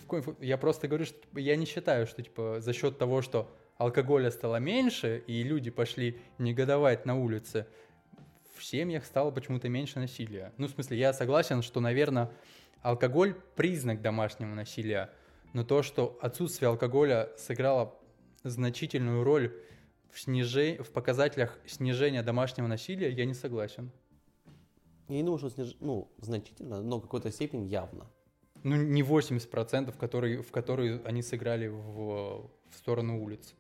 я 0.41 0.59
просто 0.59 0.89
говорю, 0.89 1.05
что 1.05 1.19
типа, 1.21 1.39
я 1.39 1.57
не 1.57 1.67
считаю, 1.67 2.07
что 2.07 2.23
типа 2.23 2.57
за 2.61 2.73
счет 2.73 2.99
того, 2.99 3.23
что 3.23 3.51
алкоголя 3.77 4.31
стало 4.31 4.57
меньше, 4.57 5.23
и 5.27 5.43
люди 5.43 5.71
пошли 5.71 6.19
негодовать 6.39 7.07
на 7.07 7.19
улице, 7.19 7.67
в 8.57 8.65
семьях 8.65 9.05
стало 9.05 9.31
почему-то 9.31 9.69
меньше 9.69 9.99
насилия. 9.99 10.53
Ну, 10.57 10.67
в 10.67 10.71
смысле, 10.71 10.99
я 10.99 11.13
согласен, 11.13 11.63
что, 11.63 11.81
наверное, 11.81 12.31
алкоголь 12.81 13.35
признак 13.55 14.01
домашнего 14.01 14.55
насилия, 14.55 15.11
но 15.53 15.65
то, 15.65 15.83
что 15.83 16.19
отсутствие 16.23 16.69
алкоголя 16.69 17.31
сыграло 17.37 17.95
значительную 18.45 19.25
роль 19.25 19.55
в, 20.11 20.21
сниже... 20.21 20.83
в 20.83 20.91
показателях 20.91 21.59
снижения 21.67 22.23
домашнего 22.23 22.67
насилия, 22.67 23.11
я 23.11 23.25
не 23.27 23.35
согласен. 23.35 23.91
Я 25.09 25.17
не 25.17 25.23
думаю, 25.23 25.39
что 25.39 25.49
сниж- 25.49 25.77
ну, 25.81 26.09
значительно, 26.19 26.83
но 26.83 26.99
в 26.99 27.03
какой-то 27.03 27.31
степени 27.31 27.67
явно. 27.67 28.07
Ну, 28.65 28.77
не 28.77 29.03
80%, 29.03 29.97
которые, 29.97 30.43
в 30.43 30.51
которые 30.51 31.01
они 31.05 31.23
сыграли 31.23 31.69
в, 31.69 32.51
в 32.71 32.77
сторону 32.77 33.23
улиц. 33.23 33.55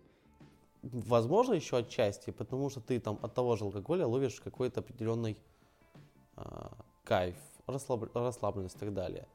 Возможно, 0.83 1.55
еще 1.55 1.79
отчасти, 1.79 2.31
потому 2.31 2.71
что 2.71 2.81
ты 2.81 2.99
там 3.01 3.19
от 3.23 3.35
того 3.35 3.57
же 3.57 3.65
алкоголя 3.65 4.07
ловишь 4.07 4.41
какой-то 4.41 4.81
определенный 4.81 5.37
а, 6.37 6.73
кайф, 7.05 7.37
расслаб- 7.67 8.11
расслабленность 8.15 8.77
и 8.77 8.79
так 8.79 8.93
далее. 8.93 9.27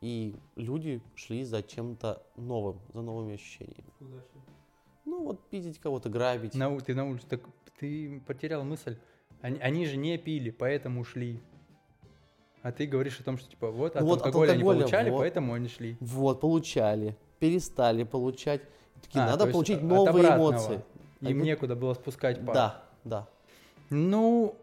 И 0.00 0.34
люди 0.56 1.00
шли 1.14 1.44
за 1.44 1.62
чем-то 1.62 2.22
новым, 2.36 2.80
за 2.92 3.00
новыми 3.00 3.34
ощущениями. 3.34 3.90
Ну 5.04 5.24
вот 5.24 5.48
пиздить 5.48 5.78
кого-то, 5.78 6.08
грабить. 6.08 6.54
На, 6.54 6.78
ты 6.80 6.94
на 6.94 7.08
улице, 7.08 7.26
так 7.26 7.40
ты 7.78 8.20
потерял 8.26 8.64
мысль. 8.64 8.98
Они, 9.40 9.58
они 9.60 9.86
же 9.86 9.96
не 9.96 10.16
пили, 10.18 10.50
поэтому 10.50 11.04
шли. 11.04 11.40
А 12.64 12.72
ты 12.72 12.86
говоришь 12.86 13.20
о 13.20 13.22
том, 13.22 13.36
что 13.36 13.50
типа 13.50 13.70
вот 13.70 13.94
от 13.94 14.00
Ну 14.00 14.06
вот 14.08 14.20
от 14.20 14.26
алкоголя 14.26 14.52
они 14.52 14.62
алкоголя, 14.62 14.80
получали, 14.84 15.10
вот. 15.10 15.18
поэтому 15.18 15.52
они 15.52 15.68
шли. 15.68 15.98
Вот, 16.00 16.40
получали, 16.40 17.14
перестали 17.38 18.04
получать. 18.04 18.62
Такие, 19.02 19.22
А, 19.22 19.26
надо 19.26 19.46
получить 19.48 19.82
новые 19.82 20.34
эмоции. 20.34 20.80
Им 21.20 21.28
Они- 21.28 21.42
некуда 21.42 21.76
было 21.76 21.92
спускать 21.92 22.42
пар. 22.42 22.54
Да, 22.54 22.82
да. 23.04 23.26
Ну, 23.90 24.54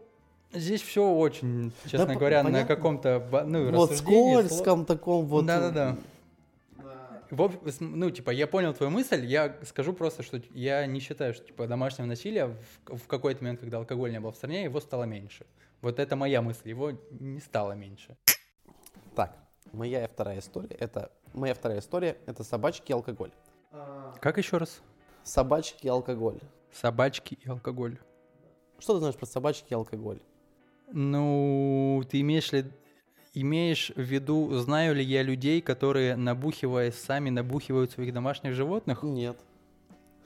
здесь 0.52 0.82
все 0.82 1.08
очень, 1.14 1.70
честно 1.86 2.08
по- 2.14 2.18
говоря, 2.18 2.42
на 2.42 2.50
понятно. 2.50 2.74
каком-то 2.74 3.24
ба- 3.30 3.44
ну, 3.44 3.70
вот 3.70 3.92
скользком 3.92 4.84
таком 4.84 5.24
вот. 5.26 5.46
Да-да-да. 5.46 5.90
В 5.90 5.92
об- 5.92 5.98
с- 6.00 6.02
ну, 7.80 8.10
типа, 8.10 8.30
я 8.30 8.46
понял 8.46 8.74
твою 8.74 8.90
мысль, 8.90 9.24
я 9.24 9.58
скажу 9.64 9.92
просто, 9.92 10.22
что 10.22 10.40
я 10.52 10.86
не 10.86 11.00
считаю, 11.00 11.32
что, 11.32 11.44
типа, 11.46 11.66
домашнего 11.66 12.06
насилия 12.06 12.46
в, 12.86 12.96
в 12.96 13.06
какой-то 13.06 13.42
момент, 13.42 13.60
когда 13.60 13.78
алкоголь 13.78 14.12
не 14.12 14.20
был 14.20 14.32
в 14.32 14.36
стране, 14.36 14.64
его 14.64 14.80
стало 14.80 15.04
меньше. 15.04 15.46
Вот 15.80 15.98
это 15.98 16.14
моя 16.14 16.42
мысль, 16.42 16.68
его 16.68 16.92
не 17.10 17.40
стало 17.40 17.72
меньше. 17.72 18.16
Так, 19.16 19.36
моя 19.72 20.06
вторая 20.08 20.40
история, 20.40 20.76
это 20.78 21.10
моя 21.32 21.54
вторая 21.54 21.80
история, 21.80 22.18
это 22.26 22.44
собачки 22.44 22.90
и 22.90 22.94
алкоголь. 22.94 23.32
Как 24.20 24.38
еще 24.38 24.58
раз? 24.58 24.82
Собачки 25.24 25.86
и 25.86 25.88
алкоголь. 25.88 26.38
Собачки 26.70 27.34
и 27.34 27.48
алкоголь. 27.48 27.98
Что 28.78 28.94
ты 28.94 28.98
знаешь 29.00 29.16
про 29.16 29.26
собачки 29.26 29.70
и 29.70 29.74
алкоголь? 29.74 30.20
Ну, 30.92 32.02
ты 32.10 32.20
имеешь 32.20 32.52
ли 32.52 32.66
имеешь 33.34 33.92
в 33.96 34.00
виду, 34.00 34.52
знаю 34.58 34.94
ли 34.94 35.02
я 35.04 35.22
людей, 35.22 35.60
которые, 35.60 36.16
набухиваясь 36.16 36.94
сами, 36.96 37.30
набухивают 37.30 37.92
своих 37.92 38.12
домашних 38.12 38.54
животных? 38.54 39.02
Нет. 39.02 39.38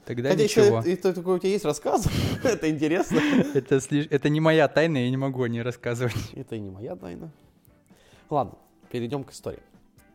Тогда 0.05 0.29
Хотя 0.29 0.43
ничего. 0.43 0.77
если 0.77 0.93
это 0.93 1.13
такой 1.13 1.35
у 1.35 1.39
тебя 1.39 1.49
есть 1.49 1.65
рассказ, 1.65 2.07
это 2.43 2.69
интересно. 2.69 3.19
Это, 3.53 3.75
слиш- 3.77 4.07
это 4.09 4.29
не 4.29 4.39
моя 4.39 4.67
тайна, 4.69 4.97
я 4.97 5.09
не 5.09 5.17
могу 5.17 5.43
о 5.43 5.49
ней 5.49 5.61
рассказывать. 5.61 6.15
Это 6.33 6.55
и 6.55 6.59
не 6.59 6.69
моя 6.69 6.95
тайна. 6.95 7.29
Ладно, 8.29 8.57
перейдем 8.89 9.25
к 9.25 9.31
истории. 9.31 9.59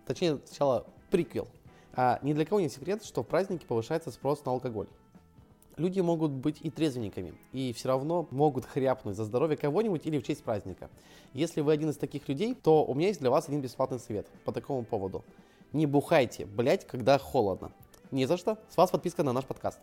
Точнее, 0.07 0.39
сначала 0.47 0.87
приквел. 1.11 1.47
А, 1.95 2.19
ни 2.23 2.33
для 2.33 2.47
кого 2.47 2.61
не 2.61 2.71
секрет, 2.71 3.05
что 3.05 3.23
в 3.23 3.27
праздники 3.27 3.67
повышается 3.67 4.11
спрос 4.11 4.43
на 4.47 4.53
алкоголь. 4.53 4.87
Люди 5.77 6.01
могут 6.01 6.33
быть 6.33 6.59
и 6.61 6.71
трезвенниками, 6.71 7.35
и 7.53 7.73
все 7.73 7.89
равно 7.89 8.29
могут 8.31 8.67
хряпнуть 8.67 9.17
за 9.17 9.25
здоровье 9.25 9.57
кого-нибудь 9.57 10.05
или 10.05 10.19
в 10.19 10.23
честь 10.23 10.45
праздника. 10.45 10.91
Если 11.33 11.63
вы 11.63 11.73
один 11.73 11.91
из 11.91 11.97
таких 11.97 12.29
людей, 12.29 12.55
то 12.55 12.85
у 12.85 12.95
меня 12.95 13.09
есть 13.09 13.21
для 13.21 13.31
вас 13.31 13.49
один 13.49 13.63
бесплатный 13.63 13.99
совет 13.99 14.27
по 14.45 14.53
такому 14.53 14.85
поводу. 14.85 15.25
Не 15.73 15.87
бухайте, 15.87 16.45
блять, 16.45 16.87
когда 16.87 17.19
холодно. 17.19 17.73
Не 18.11 18.27
за 18.27 18.37
что. 18.37 18.59
С 18.69 18.77
вас 18.77 18.91
подписка 18.91 19.23
на 19.23 19.33
наш 19.33 19.47
подкаст. 19.47 19.81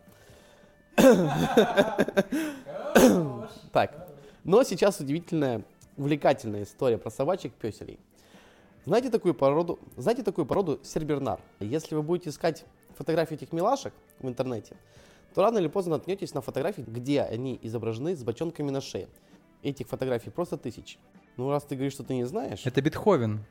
Так, 3.72 4.10
но 4.44 4.64
сейчас 4.64 5.00
удивительная, 5.00 5.64
увлекательная 5.98 6.64
история 6.64 7.00
про 7.00 7.10
собачек 7.10 7.54
песелей. 7.54 8.00
Знаете 8.86 9.10
такую 9.10 9.34
породу, 9.34 9.80
знаете 9.98 10.24
такую 10.24 10.46
породу 10.46 10.80
сербернар? 10.84 11.40
Если 11.60 11.96
вы 11.96 12.04
будете 12.04 12.30
искать 12.30 12.66
фотографии 12.96 13.34
этих 13.34 13.52
милашек 13.52 13.94
в 14.20 14.28
интернете, 14.28 14.76
то 15.34 15.42
рано 15.42 15.58
или 15.60 15.68
поздно 15.68 15.96
наткнетесь 15.98 16.34
на 16.34 16.42
фотографии, 16.42 16.84
где 16.86 17.22
они 17.22 17.60
изображены 17.62 18.16
с 18.16 18.24
бочонками 18.24 18.70
на 18.72 18.82
шее. 18.82 19.08
Этих 19.64 19.88
фотографий 19.88 20.30
просто 20.30 20.58
тысячи. 20.58 20.98
Ну, 21.38 21.50
раз 21.50 21.64
ты 21.64 21.76
говоришь, 21.76 21.94
что 21.94 22.04
ты 22.04 22.16
не 22.16 22.26
знаешь, 22.26 22.66
Это 22.66 22.82
Бетховен. 22.82 23.46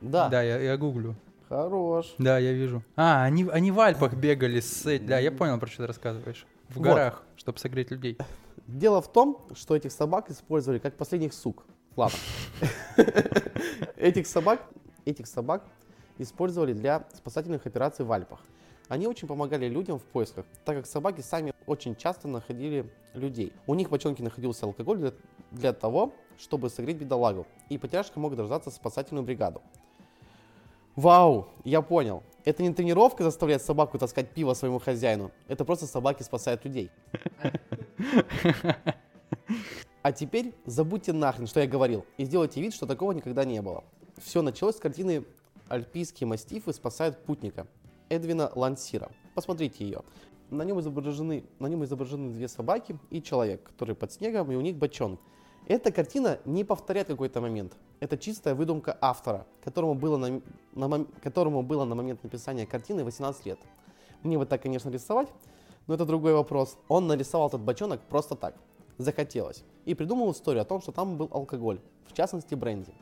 да, 0.00 0.28
Да, 0.28 0.42
я, 0.42 0.58
я 0.58 0.76
гуглю. 0.76 1.16
хорош. 1.48 2.14
Да, 2.18 2.38
я 2.38 2.52
вижу. 2.52 2.82
А, 2.96 3.24
они, 3.24 3.46
они 3.52 3.70
в 3.70 3.80
Альпах 3.80 4.14
бегали 4.14 4.60
с... 4.60 4.98
Да, 5.00 5.18
я 5.18 5.30
понял, 5.32 5.58
про 5.58 5.66
что 5.66 5.82
ты 5.82 5.86
рассказываешь. 5.86 6.46
В 6.68 6.76
Вот. 6.76 6.84
горах, 6.84 7.22
чтобы 7.36 7.58
согреть 7.58 7.90
людей. 7.90 8.16
Дело 8.66 9.00
в 9.00 9.10
том, 9.10 9.46
что 9.54 9.74
этих 9.74 9.92
собак 9.92 10.30
использовали 10.30 10.78
как 10.78 10.96
последних 10.96 11.32
сук. 11.32 11.64
Ладно. 11.96 12.18
Этих 13.96 14.26
собак, 14.26 14.62
этих 15.04 15.26
собак 15.26 15.64
использовали 16.18 16.72
для 16.72 17.04
спасательных 17.14 17.66
операций 17.66 18.04
в 18.04 18.12
Альпах. 18.12 18.40
Они 18.88 19.06
очень 19.06 19.28
помогали 19.28 19.68
людям 19.68 19.98
в 19.98 20.04
поисках, 20.04 20.46
так 20.64 20.76
как 20.76 20.86
собаки 20.86 21.20
сами 21.20 21.52
очень 21.66 21.94
часто 21.94 22.26
находили 22.26 22.90
людей. 23.12 23.52
У 23.66 23.74
них 23.74 23.88
в 23.88 23.90
бочонке 23.90 24.22
находился 24.22 24.64
алкоголь 24.64 24.98
для, 24.98 25.12
для 25.50 25.72
того, 25.74 26.12
чтобы 26.38 26.70
согреть 26.70 26.96
бедолагу, 26.96 27.46
и 27.68 27.76
потеряшка 27.76 28.18
мог 28.18 28.34
дождаться 28.34 28.70
спасательную 28.70 29.24
бригаду. 29.24 29.60
Вау, 30.96 31.48
я 31.64 31.82
понял. 31.82 32.22
Это 32.44 32.62
не 32.62 32.72
тренировка 32.72 33.22
заставляет 33.22 33.62
собаку 33.62 33.98
таскать 33.98 34.30
пиво 34.30 34.54
своему 34.54 34.78
хозяину. 34.78 35.30
Это 35.46 35.64
просто 35.64 35.86
собаки 35.86 36.22
спасают 36.22 36.64
людей. 36.64 36.90
А 40.02 40.12
теперь 40.12 40.54
забудьте 40.64 41.12
нахрен, 41.12 41.46
что 41.46 41.60
я 41.60 41.66
говорил, 41.66 42.06
и 42.16 42.24
сделайте 42.24 42.62
вид, 42.62 42.72
что 42.72 42.86
такого 42.86 43.12
никогда 43.12 43.44
не 43.44 43.60
было. 43.60 43.84
Все 44.16 44.40
началось 44.40 44.76
с 44.76 44.80
картины 44.80 45.24
«Альпийские 45.68 46.26
мастифы 46.26 46.72
спасают 46.72 47.24
путника» 47.24 47.66
Эдвина 48.08 48.50
Лансира. 48.54 49.10
Посмотрите 49.34 49.84
ее. 49.84 50.02
На 50.50 50.62
нем 50.62 50.80
изображены, 50.80 51.44
на 51.58 51.66
нем 51.66 51.84
изображены 51.84 52.32
две 52.32 52.48
собаки 52.48 52.98
и 53.10 53.22
человек, 53.22 53.62
который 53.62 53.94
под 53.94 54.12
снегом, 54.12 54.50
и 54.50 54.56
у 54.56 54.60
них 54.60 54.76
бочонок. 54.76 55.20
Эта 55.66 55.92
картина 55.92 56.38
не 56.46 56.64
повторяет 56.64 57.08
какой-то 57.08 57.42
момент. 57.42 57.76
Это 58.00 58.16
чистая 58.16 58.54
выдумка 58.54 58.96
автора, 59.00 59.46
которому 59.62 59.94
было 59.94 60.16
на, 60.16 60.40
на 60.74 61.04
которому 61.22 61.62
было 61.62 61.84
на 61.84 61.94
момент 61.94 62.22
написания 62.24 62.64
картины 62.64 63.04
18 63.04 63.44
лет. 63.44 63.58
Мне 64.22 64.38
бы 64.38 64.46
так, 64.46 64.62
конечно, 64.62 64.88
рисовать, 64.88 65.28
но 65.86 65.94
это 65.94 66.06
другой 66.06 66.32
вопрос. 66.32 66.78
Он 66.88 67.06
нарисовал 67.06 67.48
этот 67.48 67.60
бочонок 67.60 68.00
просто 68.08 68.34
так. 68.34 68.54
захотелось. 68.96 69.64
И 69.84 69.94
придумал 69.94 70.32
историю 70.32 70.62
о 70.62 70.64
том, 70.64 70.80
что 70.80 70.92
там 70.92 71.18
был 71.18 71.28
алкоголь, 71.30 71.80
в 72.06 72.14
частности 72.14 72.54
бренди. 72.54 72.92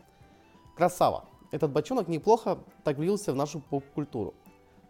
Красава. 0.76 1.24
Этот 1.52 1.70
бочонок 1.70 2.08
неплохо 2.08 2.58
так 2.82 2.98
влился 2.98 3.32
в 3.32 3.36
нашу 3.36 3.60
поп-культуру. 3.60 4.34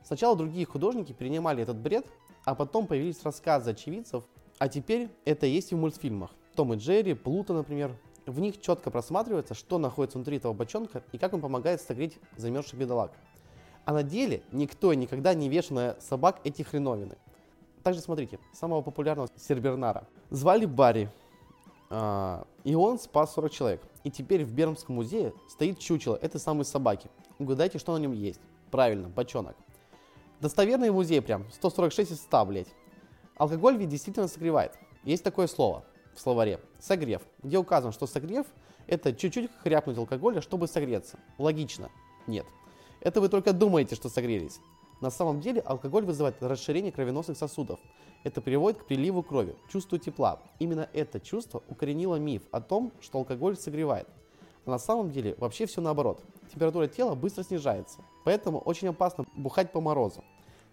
Сначала 0.06 0.36
другие 0.36 0.64
художники 0.64 1.12
перенимали 1.12 1.64
этот 1.64 1.78
бред, 1.78 2.06
а 2.44 2.54
потом 2.54 2.86
появились 2.86 3.24
рассказы 3.24 3.72
очевидцев, 3.72 4.22
а 4.58 4.68
теперь 4.68 5.10
это 5.24 5.46
есть 5.46 5.72
и 5.72 5.74
в 5.74 5.78
мультфильмах. 5.78 6.30
Том 6.54 6.72
и 6.72 6.76
Джерри, 6.76 7.14
Плуто, 7.14 7.54
например. 7.54 7.90
В 8.24 8.38
них 8.38 8.60
четко 8.60 8.92
просматривается, 8.92 9.54
что 9.54 9.78
находится 9.78 10.18
внутри 10.18 10.36
этого 10.36 10.52
бочонка 10.52 11.02
и 11.10 11.18
как 11.18 11.32
он 11.32 11.40
помогает 11.40 11.80
согреть 11.80 12.18
замерзших 12.36 12.78
бедолаг. 12.78 13.12
А 13.84 13.92
на 13.92 14.04
деле 14.04 14.42
никто 14.52 14.94
никогда 14.94 15.34
не 15.34 15.48
вешал 15.48 15.76
на 15.76 15.96
собак 16.00 16.40
эти 16.44 16.62
хреновины. 16.62 17.16
Также 17.82 18.00
смотрите, 18.00 18.38
самого 18.52 18.82
популярного 18.82 19.28
сербернара. 19.36 20.06
Звали 20.30 20.66
Барри, 20.66 21.10
а, 21.90 22.46
и 22.62 22.76
он 22.76 23.00
спас 23.00 23.34
40 23.34 23.50
человек. 23.50 23.82
И 24.04 24.12
теперь 24.12 24.44
в 24.44 24.52
Бермском 24.52 24.94
музее 24.94 25.32
стоит 25.48 25.80
чучело 25.80 26.14
этой 26.14 26.40
самой 26.40 26.64
собаки. 26.64 27.10
Угадайте, 27.40 27.78
что 27.78 27.92
на 27.92 28.00
нем 28.00 28.12
есть. 28.12 28.40
Правильно, 28.70 29.08
бочонок. 29.08 29.56
Достоверный 30.40 30.90
музей 30.90 31.22
прям, 31.22 31.50
146 31.50 32.12
из 32.12 32.20
100, 32.20 32.44
блядь. 32.44 32.68
Алкоголь 33.36 33.76
ведь 33.76 33.88
действительно 33.88 34.28
согревает. 34.28 34.72
Есть 35.02 35.24
такое 35.24 35.46
слово 35.46 35.84
в 36.14 36.20
словаре. 36.20 36.60
Согрев. 36.78 37.22
Где 37.42 37.58
указано, 37.58 37.92
что 37.92 38.06
согрев 38.06 38.46
это 38.86 39.12
чуть-чуть 39.12 39.50
хряпнуть 39.62 39.98
алкоголя, 39.98 40.40
чтобы 40.40 40.68
согреться. 40.68 41.18
Логично? 41.38 41.90
Нет. 42.26 42.46
Это 43.00 43.20
вы 43.20 43.28
только 43.28 43.52
думаете, 43.52 43.94
что 43.96 44.08
согрелись. 44.08 44.60
На 45.00 45.10
самом 45.10 45.40
деле 45.40 45.60
алкоголь 45.60 46.04
вызывает 46.04 46.42
расширение 46.42 46.92
кровеносных 46.92 47.36
сосудов. 47.36 47.78
Это 48.24 48.40
приводит 48.40 48.80
к 48.80 48.86
приливу 48.86 49.22
крови, 49.22 49.56
чувству 49.70 49.98
тепла. 49.98 50.40
Именно 50.58 50.88
это 50.92 51.20
чувство 51.20 51.62
укоренило 51.68 52.16
миф 52.16 52.42
о 52.50 52.60
том, 52.60 52.92
что 53.00 53.18
алкоголь 53.18 53.56
согревает. 53.56 54.08
А 54.64 54.70
на 54.70 54.78
самом 54.78 55.10
деле 55.10 55.34
вообще 55.38 55.66
все 55.66 55.80
наоборот. 55.80 56.22
Температура 56.52 56.86
тела 56.88 57.14
быстро 57.14 57.42
снижается. 57.42 58.00
Поэтому 58.24 58.58
очень 58.58 58.88
опасно 58.88 59.26
бухать 59.36 59.70
по 59.70 59.80
морозу. 59.80 60.24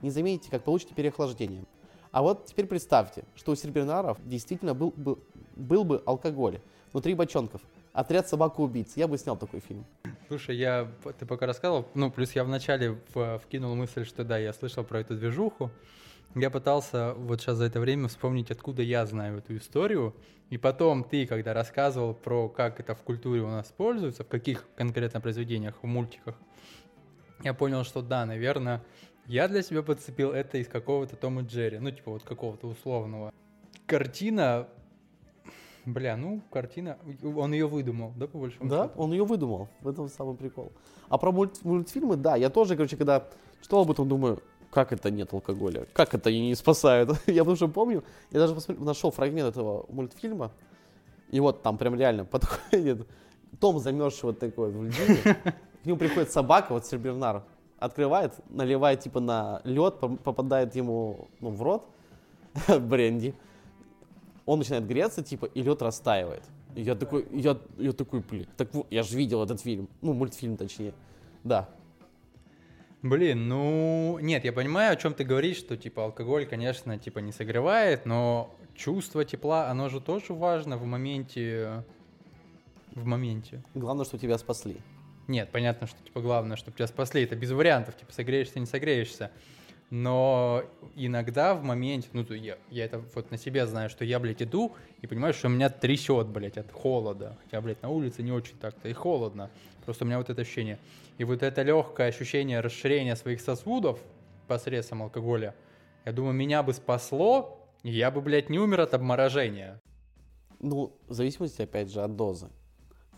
Не 0.03 0.11
заметите, 0.11 0.51
как 0.51 0.63
получите 0.63 0.93
переохлаждение. 0.93 1.63
А 2.11 2.21
вот 2.21 2.45
теперь 2.45 2.67
представьте, 2.67 3.23
что 3.35 3.53
у 3.53 3.55
сербернаров 3.55 4.17
действительно 4.23 4.75
был, 4.75 4.93
был, 4.95 5.17
был 5.55 5.83
бы 5.83 6.03
алкоголь 6.05 6.59
внутри 6.91 7.15
бочонков. 7.15 7.61
Отряд 7.93 8.27
собака-убийц. 8.27 8.97
Я 8.97 9.07
бы 9.07 9.17
снял 9.17 9.37
такой 9.37 9.61
фильм. 9.61 9.85
Слушай, 10.27 10.57
я, 10.57 10.91
ты 11.17 11.25
пока 11.25 11.45
рассказывал, 11.45 11.87
ну, 11.95 12.11
плюс 12.11 12.33
я 12.33 12.43
вначале 12.43 12.99
вкинул 13.43 13.75
мысль, 13.75 14.05
что 14.05 14.23
да, 14.23 14.37
я 14.37 14.51
слышал 14.53 14.83
про 14.83 14.99
эту 14.99 15.15
движуху. 15.15 15.71
Я 16.35 16.49
пытался 16.49 17.13
вот 17.13 17.41
сейчас 17.41 17.57
за 17.57 17.65
это 17.65 17.79
время 17.79 18.07
вспомнить, 18.09 18.51
откуда 18.51 18.81
я 18.81 19.05
знаю 19.05 19.37
эту 19.37 19.55
историю. 19.55 20.15
И 20.49 20.57
потом 20.57 21.03
ты, 21.03 21.25
когда 21.25 21.53
рассказывал 21.53 22.13
про 22.13 22.49
как 22.49 22.79
это 22.79 22.93
в 22.93 23.03
культуре 23.03 23.41
у 23.41 23.47
нас 23.47 23.67
используется, 23.67 24.23
в 24.23 24.27
каких 24.27 24.65
конкретно 24.75 25.21
произведениях, 25.21 25.75
в 25.81 25.85
мультиках, 25.85 26.35
я 27.43 27.53
понял, 27.53 27.83
что 27.83 28.01
да, 28.01 28.25
наверное, 28.25 28.83
я 29.27 29.47
для 29.47 29.61
себя 29.63 29.83
подцепил 29.83 30.31
это 30.31 30.57
из 30.57 30.67
какого-то 30.67 31.15
Тома 31.15 31.41
Джерри, 31.41 31.79
ну, 31.79 31.91
типа 31.91 32.11
вот 32.11 32.23
какого-то 32.23 32.67
условного. 32.67 33.31
Картина 33.85 34.67
Бля, 35.85 36.15
ну, 36.15 36.41
картина, 36.49 36.97
он 37.35 37.51
ее 37.51 37.67
выдумал, 37.67 38.13
да, 38.15 38.27
по 38.27 38.37
большому 38.37 38.69
Да, 38.69 38.83
счету? 38.87 39.01
он 39.01 39.11
ее 39.11 39.25
выдумал, 39.25 39.67
в 39.81 39.87
этом 39.89 40.07
самый 40.07 40.35
прикол. 40.35 40.71
А 41.09 41.17
про 41.17 41.31
мульт, 41.33 41.59
мультфильмы, 41.63 42.15
да, 42.15 42.37
я 42.37 42.49
тоже, 42.49 42.77
короче, 42.77 42.95
когда 42.95 43.27
читал 43.61 43.81
об 43.81 43.91
этом, 43.91 44.07
думаю, 44.07 44.41
как 44.71 44.93
это 44.93 45.11
нет 45.11 45.33
алкоголя? 45.33 45.85
Как 45.91 46.13
это 46.13 46.31
не 46.31 46.55
спасают? 46.55 47.11
я 47.27 47.43
что 47.55 47.67
помню, 47.67 48.03
я 48.31 48.39
даже 48.39 48.55
посмотрел, 48.55 48.85
нашел 48.85 49.11
фрагмент 49.11 49.49
этого 49.49 49.85
мультфильма, 49.89 50.51
и 51.31 51.39
вот 51.41 51.63
там 51.63 51.77
прям 51.77 51.95
реально 51.95 52.23
подходит 52.25 53.05
Том 53.59 53.77
замерзший 53.79 54.27
вот 54.27 54.39
такой 54.39 54.71
в 54.71 54.83
льдине, 54.83 55.17
к 55.83 55.85
нему 55.85 55.97
приходит 55.97 56.31
собака, 56.31 56.71
вот 56.73 56.85
Сербернар, 56.85 57.43
открывает, 57.83 58.33
наливает 58.49 59.01
типа 59.01 59.19
на 59.19 59.61
лед, 59.63 59.99
попадает 59.99 60.75
ему 60.75 61.27
ну, 61.39 61.49
в 61.49 61.61
рот 61.61 61.85
бренди, 62.79 63.35
он 64.45 64.59
начинает 64.59 64.87
греться, 64.87 65.23
типа, 65.23 65.45
и 65.45 65.61
лед 65.61 65.81
растаивает. 65.81 66.43
И 66.75 66.81
я 66.81 66.95
такой, 66.95 67.27
я, 67.31 67.57
я 67.77 67.91
такой, 67.91 68.21
блин, 68.21 68.47
так 68.57 68.69
я 68.89 69.03
же 69.03 69.17
видел 69.17 69.43
этот 69.43 69.61
фильм, 69.61 69.89
ну, 70.01 70.13
мультфильм 70.13 70.57
точнее, 70.57 70.93
да. 71.43 71.69
Блин, 73.01 73.49
ну, 73.49 74.17
нет, 74.21 74.45
я 74.45 74.53
понимаю, 74.53 74.93
о 74.93 74.95
чем 74.95 75.13
ты 75.13 75.25
говоришь, 75.25 75.57
что, 75.57 75.75
типа, 75.75 76.05
алкоголь, 76.05 76.45
конечно, 76.45 76.97
типа, 76.97 77.19
не 77.19 77.33
согревает, 77.33 78.05
но 78.05 78.55
чувство 78.75 79.25
тепла, 79.25 79.69
оно 79.69 79.89
же 79.89 79.99
тоже 79.99 80.33
важно 80.33 80.77
в 80.77 80.85
моменте, 80.85 81.83
в 82.95 83.05
моменте. 83.05 83.61
Главное, 83.75 84.05
что 84.05 84.17
тебя 84.17 84.37
спасли. 84.37 84.77
Нет, 85.27 85.49
понятно, 85.51 85.87
что, 85.87 86.03
типа, 86.03 86.21
главное, 86.21 86.57
чтобы 86.57 86.77
тебя 86.77 86.87
спасли, 86.87 87.23
это 87.23 87.35
без 87.35 87.51
вариантов, 87.51 87.95
типа, 87.95 88.11
согреешься, 88.11 88.59
не 88.59 88.65
согреешься. 88.65 89.31
Но 89.89 90.63
иногда 90.95 91.53
в 91.53 91.63
моменте, 91.63 92.09
ну, 92.13 92.23
я, 92.33 92.57
я 92.69 92.85
это 92.85 92.99
вот 93.13 93.29
на 93.29 93.37
себе 93.37 93.67
знаю, 93.67 93.89
что 93.89 94.03
я, 94.03 94.19
блядь, 94.19 94.41
иду 94.41 94.75
и 95.01 95.07
понимаю, 95.07 95.33
что 95.33 95.49
меня 95.49 95.69
трясет, 95.69 96.27
блядь, 96.27 96.57
от 96.57 96.71
холода. 96.71 97.37
Хотя, 97.43 97.61
блядь, 97.61 97.81
на 97.83 97.89
улице 97.89 98.23
не 98.23 98.31
очень 98.31 98.57
так-то 98.57 98.89
и 98.89 98.93
холодно. 98.93 99.51
Просто 99.85 100.03
у 100.03 100.07
меня 100.07 100.17
вот 100.17 100.29
это 100.29 100.41
ощущение. 100.41 100.79
И 101.19 101.23
вот 101.23 101.43
это 101.43 101.61
легкое 101.61 102.07
ощущение 102.07 102.59
расширения 102.59 103.15
своих 103.15 103.39
сосудов 103.39 103.99
посредством 104.47 105.03
алкоголя, 105.03 105.53
я 106.05 106.11
думаю, 106.11 106.33
меня 106.33 106.63
бы 106.63 106.73
спасло, 106.73 107.63
и 107.83 107.91
я 107.91 108.11
бы, 108.11 108.19
блядь, 108.21 108.49
не 108.49 108.59
умер 108.59 108.81
от 108.81 108.93
обморожения. 108.93 109.79
Ну, 110.59 110.97
в 111.07 111.13
зависимости, 111.13 111.61
опять 111.61 111.91
же, 111.91 112.01
от 112.01 112.15
дозы. 112.15 112.49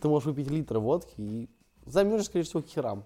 Ты 0.00 0.08
можешь 0.08 0.26
выпить 0.26 0.50
литр 0.50 0.78
водки 0.78 1.14
и 1.16 1.48
замерзнешь, 1.86 2.26
скорее 2.26 2.44
всего, 2.44 2.62
к 2.62 2.66
херам. 2.66 3.04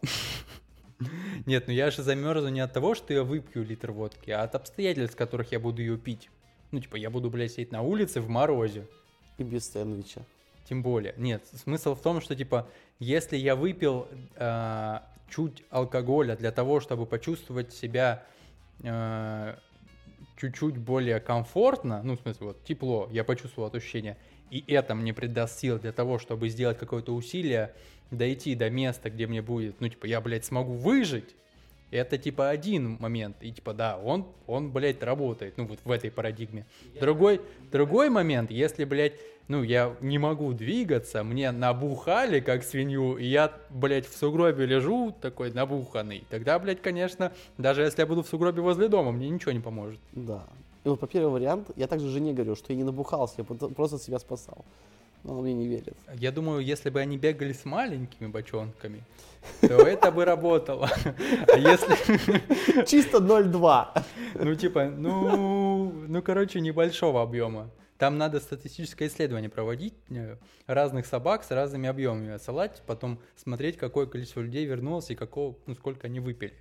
Нет, 1.46 1.66
ну 1.66 1.72
я 1.72 1.90
же 1.90 2.02
замерзну 2.02 2.48
не 2.48 2.60
от 2.60 2.72
того, 2.72 2.94
что 2.94 3.14
я 3.14 3.22
выпью 3.22 3.64
литр 3.64 3.92
водки, 3.92 4.30
а 4.30 4.42
от 4.42 4.54
обстоятельств, 4.54 5.16
которых 5.16 5.52
я 5.52 5.60
буду 5.60 5.80
ее 5.80 5.96
пить. 5.96 6.28
Ну, 6.72 6.80
типа, 6.80 6.96
я 6.96 7.10
буду, 7.10 7.30
блядь, 7.30 7.52
сидеть 7.52 7.72
на 7.72 7.82
улице 7.82 8.20
в 8.20 8.28
морозе. 8.28 8.86
И 9.38 9.42
без 9.42 9.70
сэндвича. 9.70 10.22
Тем 10.68 10.82
более. 10.82 11.14
Нет, 11.16 11.42
смысл 11.52 11.94
в 11.94 12.02
том, 12.02 12.20
что, 12.20 12.36
типа, 12.36 12.68
если 12.98 13.36
я 13.36 13.56
выпил 13.56 14.06
э, 14.36 14.98
чуть 15.28 15.64
алкоголя 15.70 16.36
для 16.36 16.52
того, 16.52 16.80
чтобы 16.80 17.06
почувствовать 17.06 17.72
себя 17.72 18.22
э, 18.82 19.56
чуть-чуть 20.36 20.78
более 20.78 21.18
комфортно, 21.20 22.02
ну, 22.02 22.16
в 22.16 22.20
смысле, 22.20 22.46
вот, 22.48 22.64
тепло, 22.64 23.08
я 23.10 23.24
почувствовал 23.24 23.68
это 23.68 23.78
ощущение, 23.78 24.16
и 24.50 24.64
это 24.66 24.94
мне 24.94 25.12
придаст 25.12 25.58
сил 25.58 25.78
для 25.78 25.92
того, 25.92 26.18
чтобы 26.18 26.48
сделать 26.48 26.78
какое-то 26.78 27.14
усилие, 27.14 27.74
дойти 28.10 28.54
до 28.54 28.70
места, 28.70 29.10
где 29.10 29.26
мне 29.26 29.42
будет, 29.42 29.80
ну, 29.80 29.88
типа, 29.88 30.06
я, 30.06 30.20
блядь, 30.20 30.44
смогу 30.44 30.74
выжить, 30.74 31.34
это, 31.90 32.18
типа, 32.18 32.50
один 32.50 32.98
момент. 33.00 33.36
И, 33.40 33.52
типа, 33.52 33.74
да, 33.74 33.98
он, 33.98 34.26
он, 34.46 34.70
блядь, 34.70 35.02
работает, 35.02 35.56
ну, 35.56 35.66
вот 35.66 35.80
в 35.84 35.90
этой 35.90 36.10
парадигме. 36.10 36.66
Другой, 37.00 37.40
другой 37.72 38.10
момент, 38.10 38.50
если, 38.50 38.84
блядь, 38.84 39.14
ну, 39.48 39.64
я 39.64 39.96
не 40.00 40.18
могу 40.18 40.52
двигаться, 40.52 41.24
мне 41.24 41.50
набухали, 41.50 42.38
как 42.38 42.62
свинью, 42.62 43.16
и 43.16 43.26
я, 43.26 43.52
блядь, 43.70 44.06
в 44.06 44.16
сугробе 44.16 44.64
лежу 44.66 45.12
такой 45.20 45.52
набуханный, 45.52 46.24
тогда, 46.30 46.58
блядь, 46.60 46.80
конечно, 46.80 47.32
даже 47.58 47.82
если 47.82 48.02
я 48.02 48.06
буду 48.06 48.22
в 48.22 48.28
сугробе 48.28 48.62
возле 48.62 48.86
дома, 48.86 49.10
мне 49.10 49.28
ничего 49.28 49.50
не 49.50 49.60
поможет. 49.60 49.98
Да. 50.12 50.44
И 50.84 50.88
вот 50.88 51.00
по 51.00 51.08
первый 51.08 51.32
вариант, 51.32 51.70
я 51.76 51.88
также 51.88 52.08
жене 52.08 52.32
говорю, 52.32 52.54
что 52.54 52.72
я 52.72 52.76
не 52.76 52.84
набухался, 52.84 53.34
я 53.38 53.44
просто 53.44 53.98
себя 53.98 54.18
спасал. 54.20 54.64
Но 55.22 55.40
мне 55.40 55.52
не 55.52 55.66
верит. 55.66 55.96
Я 56.14 56.32
думаю, 56.32 56.60
если 56.60 56.90
бы 56.90 57.00
они 57.00 57.18
бегали 57.18 57.52
с 57.52 57.64
маленькими 57.64 58.26
бочонками, 58.28 59.02
то 59.60 59.74
это 59.86 60.10
бы 60.10 60.24
работало. 60.24 60.90
А 61.46 61.58
если... 61.58 62.84
Чисто 62.86 63.18
0,2. 63.18 64.04
Ну, 64.36 64.54
типа, 64.54 64.86
ну, 64.86 65.92
ну, 66.08 66.22
короче, 66.22 66.60
небольшого 66.60 67.22
объема. 67.22 67.70
Там 67.98 68.16
надо 68.16 68.40
статистическое 68.40 69.08
исследование 69.08 69.50
проводить 69.50 69.92
э, 70.08 70.36
разных 70.66 71.04
собак 71.04 71.44
с 71.44 71.50
разными 71.50 71.86
объемами 71.86 72.32
отсылать, 72.32 72.80
потом 72.86 73.20
смотреть, 73.36 73.76
какое 73.76 74.06
количество 74.06 74.40
людей 74.40 74.64
вернулось 74.64 75.10
и 75.10 75.14
какого, 75.14 75.54
ну, 75.66 75.74
сколько 75.74 76.06
они 76.06 76.18
выпили 76.18 76.54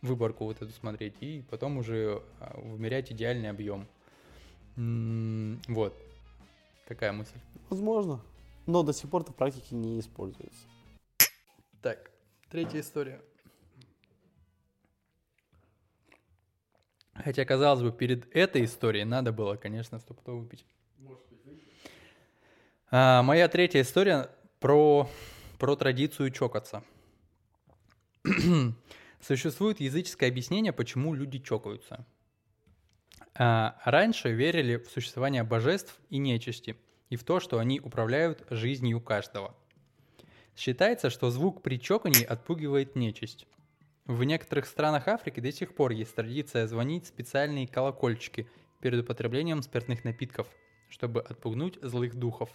выборку 0.00 0.44
вот 0.44 0.62
эту 0.62 0.70
смотреть, 0.72 1.14
и 1.20 1.42
потом 1.50 1.78
уже 1.78 2.22
а, 2.38 2.60
вымерять 2.60 3.10
идеальный 3.10 3.50
объем. 3.50 3.88
Вот. 4.76 5.94
Такая 6.86 7.12
мысль. 7.12 7.38
Возможно. 7.68 8.20
Но 8.66 8.82
до 8.82 8.92
сих 8.92 9.10
пор 9.10 9.22
это 9.22 9.32
в 9.32 9.36
практике 9.36 9.74
не 9.74 10.00
используется. 10.00 10.66
Так, 11.82 12.10
третья 12.50 12.80
история. 12.80 13.22
Хотя, 17.14 17.44
казалось 17.44 17.82
бы, 17.82 17.92
перед 17.92 18.34
этой 18.34 18.64
историей 18.64 19.04
надо 19.04 19.32
было, 19.32 19.56
конечно, 19.56 19.98
стопудово 19.98 20.40
выпить. 20.40 20.64
А, 22.90 23.22
моя 23.22 23.48
третья 23.48 23.80
история 23.80 24.30
про, 24.60 25.08
про 25.58 25.76
традицию 25.76 26.30
чокаться. 26.30 26.84
Существует 29.20 29.80
языческое 29.80 30.28
объяснение, 30.28 30.72
почему 30.72 31.14
люди 31.14 31.38
чокаются. 31.38 32.06
А, 33.34 33.76
раньше 33.84 34.32
верили 34.32 34.76
в 34.76 34.88
существование 34.90 35.42
божеств 35.42 35.98
и 36.10 36.18
нечисти, 36.18 36.76
и 37.10 37.16
в 37.16 37.24
то, 37.24 37.40
что 37.40 37.58
они 37.58 37.80
управляют 37.80 38.44
жизнью 38.50 39.00
каждого. 39.00 39.54
Считается, 40.56 41.10
что 41.10 41.30
звук 41.30 41.62
при 41.62 41.78
чокании 41.78 42.24
отпугивает 42.24 42.96
нечисть. 42.96 43.46
В 44.06 44.22
некоторых 44.24 44.66
странах 44.66 45.08
Африки 45.08 45.40
до 45.40 45.52
сих 45.52 45.74
пор 45.74 45.90
есть 45.90 46.14
традиция 46.14 46.66
звонить 46.66 47.06
специальные 47.06 47.66
колокольчики 47.66 48.48
перед 48.80 49.00
употреблением 49.00 49.62
спиртных 49.62 50.04
напитков, 50.04 50.46
чтобы 50.88 51.20
отпугнуть 51.20 51.78
злых 51.82 52.14
духов. 52.14 52.48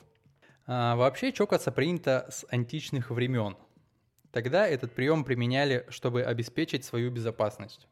А 0.65 0.95
вообще 0.95 1.31
чокаться 1.31 1.71
принято 1.71 2.27
с 2.31 2.45
античных 2.49 3.11
времен. 3.11 3.57
Тогда 4.31 4.65
этот 4.65 4.93
прием 4.93 5.25
применяли, 5.25 5.85
чтобы 5.89 6.23
обеспечить 6.23 6.85
свою 6.85 7.11
безопасность. 7.11 7.87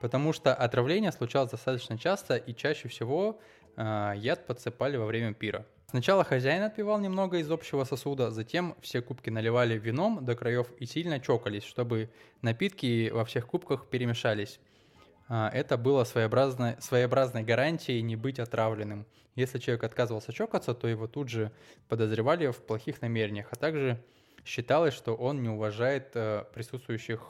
Потому 0.00 0.32
что 0.32 0.54
отравление 0.54 1.10
случалось 1.10 1.50
достаточно 1.50 1.98
часто 1.98 2.36
и 2.36 2.54
чаще 2.54 2.88
всего 2.88 3.40
э, 3.76 4.12
яд 4.16 4.46
подсыпали 4.46 4.96
во 4.96 5.06
время 5.06 5.34
пира. 5.34 5.66
Сначала 5.88 6.24
хозяин 6.24 6.64
отпивал 6.64 6.98
немного 6.98 7.38
из 7.38 7.50
общего 7.50 7.84
сосуда, 7.84 8.32
затем 8.32 8.74
все 8.80 9.00
кубки 9.00 9.30
наливали 9.30 9.78
вином 9.78 10.24
до 10.24 10.34
краев 10.34 10.66
и 10.78 10.84
сильно 10.84 11.20
чокались, 11.20 11.62
чтобы 11.62 12.10
напитки 12.42 13.08
во 13.10 13.24
всех 13.24 13.46
кубках 13.46 13.88
перемешались. 13.88 14.58
А, 15.28 15.48
это 15.52 15.76
было 15.76 16.02
своеобразной, 16.02 16.76
своеобразной 16.80 17.44
гарантией 17.44 18.02
не 18.02 18.16
быть 18.16 18.40
отравленным. 18.40 19.06
Если 19.36 19.58
человек 19.58 19.84
отказывался 19.84 20.32
чокаться, 20.32 20.74
то 20.74 20.88
его 20.88 21.06
тут 21.06 21.28
же 21.28 21.52
подозревали 21.88 22.50
в 22.50 22.56
плохих 22.56 23.00
намерениях, 23.00 23.48
а 23.52 23.56
также 23.56 24.02
считалось, 24.44 24.94
что 24.94 25.14
он 25.14 25.42
не 25.42 25.48
уважает 25.48 26.10
э, 26.14 26.44
присутствующих 26.52 27.20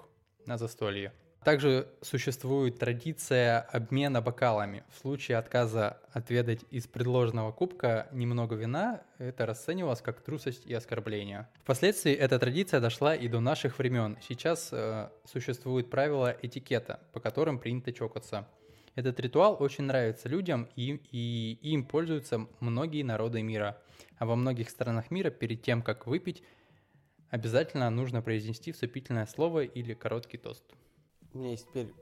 на 0.47 0.57
застолье. 0.57 1.13
Также 1.47 1.87
существует 2.03 2.81
традиция 2.81 3.61
обмена 3.61 4.21
бокалами. 4.21 4.83
В 4.93 4.99
случае 4.99 5.39
отказа 5.39 6.01
отведать 6.13 6.65
из 6.73 6.89
предложенного 6.89 7.53
кубка 7.53 8.09
немного 8.11 8.57
вина, 8.57 9.05
это 9.19 9.47
расценивалось 9.47 10.01
как 10.01 10.23
трусость 10.23 10.67
и 10.67 10.75
оскорбление. 10.75 11.47
Впоследствии 11.63 12.13
эта 12.13 12.41
традиция 12.41 12.81
дошла 12.81 13.15
и 13.15 13.29
до 13.29 13.39
наших 13.39 13.79
времен. 13.79 14.19
Сейчас 14.29 14.71
э, 14.73 15.09
существуют 15.25 15.89
правила 15.89 16.37
этикета, 16.43 16.99
по 17.13 17.21
которым 17.21 17.61
принято 17.61 17.93
чокаться. 17.93 18.49
Этот 18.97 19.21
ритуал 19.21 19.57
очень 19.61 19.85
нравится 19.85 20.29
людям, 20.29 20.69
и, 20.75 21.01
и 21.13 21.61
им 21.63 21.85
пользуются 21.85 22.49
многие 22.59 23.05
народы 23.05 23.43
мира. 23.43 23.81
А 24.19 24.27
во 24.27 24.35
многих 24.35 24.69
странах 24.69 25.13
мира 25.13 25.31
перед 25.31 25.63
тем, 25.63 25.83
как 25.83 26.09
выпить, 26.09 26.43
обязательно 27.31 27.89
нужно 27.91 28.21
произнести 28.21 28.73
вступительное 28.73 29.27
слово 29.27 29.61
или 29.63 29.95
короткий 29.95 30.39
тост 30.39 30.65
у 31.33 31.39
меня 31.39 31.51
есть 31.51 31.69
теперь 31.69 31.93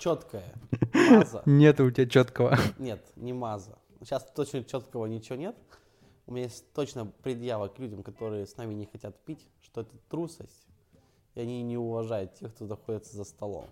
четкая 0.00 0.54
маза. 0.92 1.42
Нет 1.46 1.80
у 1.80 1.90
тебя 1.90 2.06
четкого. 2.06 2.58
Нет, 2.78 3.04
не 3.16 3.32
маза. 3.32 3.78
Сейчас 4.00 4.24
точно 4.34 4.64
четкого 4.64 5.06
ничего 5.06 5.36
нет. 5.36 5.56
У 6.26 6.32
меня 6.32 6.44
есть 6.44 6.72
точно 6.72 7.06
предъява 7.06 7.68
к 7.68 7.78
людям, 7.78 8.02
которые 8.02 8.46
с 8.46 8.56
нами 8.56 8.74
не 8.74 8.86
хотят 8.86 9.16
пить, 9.24 9.46
что 9.60 9.82
это 9.82 9.96
трусость, 10.08 10.66
и 11.34 11.40
они 11.40 11.62
не 11.62 11.76
уважают 11.76 12.34
тех, 12.34 12.54
кто 12.54 12.64
находится 12.66 13.16
за 13.16 13.24
столом. 13.24 13.66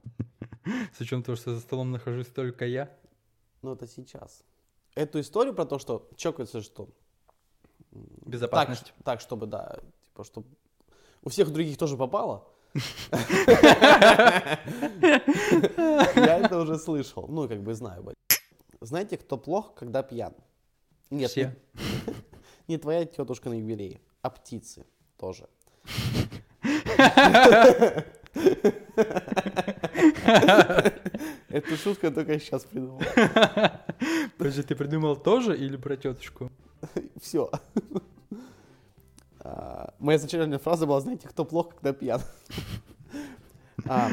С 0.97 1.01
учетом 1.01 1.23
того, 1.23 1.37
что 1.37 1.55
за 1.55 1.61
столом 1.61 1.91
нахожусь 1.91 2.29
только 2.29 2.67
я? 2.67 2.95
Ну, 3.63 3.73
это 3.73 3.87
сейчас. 3.87 4.45
Эту 4.95 5.21
историю 5.21 5.55
про 5.55 5.65
то, 5.65 5.79
что 5.79 6.09
чокается, 6.17 6.61
что... 6.61 6.89
Безопасность. 7.93 8.87
Так, 8.99 9.05
так, 9.05 9.21
чтобы, 9.21 9.47
да, 9.47 9.79
типа, 10.05 10.25
чтобы 10.25 10.47
у 11.23 11.29
всех 11.29 11.53
других 11.53 11.77
тоже 11.77 11.97
попало, 11.97 12.49
я 16.15 16.39
это 16.39 16.59
уже 16.59 16.79
слышал. 16.79 17.27
Ну, 17.29 17.49
как 17.49 17.63
бы 17.63 17.75
знаю. 17.75 18.15
Знаете, 18.81 19.17
кто 19.19 19.37
плох, 19.37 19.75
когда 19.75 20.03
пьян? 20.03 20.35
Нет. 21.11 21.31
Все. 21.31 21.57
Не 22.69 22.79
твоя 22.83 23.05
тетушка 23.05 23.51
на 23.51 23.55
юбилее, 23.55 24.01
а 24.23 24.31
птицы 24.31 24.87
тоже. 25.17 25.49
Эту 31.49 31.77
шутку 31.77 32.07
я 32.07 32.13
только 32.13 32.39
сейчас 32.39 32.65
придумал. 32.65 33.03
Подожди, 34.39 34.63
ты 34.63 34.77
придумал 34.77 35.17
тоже 35.17 35.57
или 35.57 35.77
про 35.77 35.97
тетушку? 35.97 36.51
Все. 37.21 37.51
А, 39.53 39.95
моя 39.99 40.17
изначальная 40.19 40.59
фраза 40.59 40.87
была, 40.87 41.01
знаете, 41.01 41.27
кто 41.29 41.45
плохо, 41.45 41.71
когда 41.71 41.93
пьян. 41.93 42.21
А. 43.89 44.11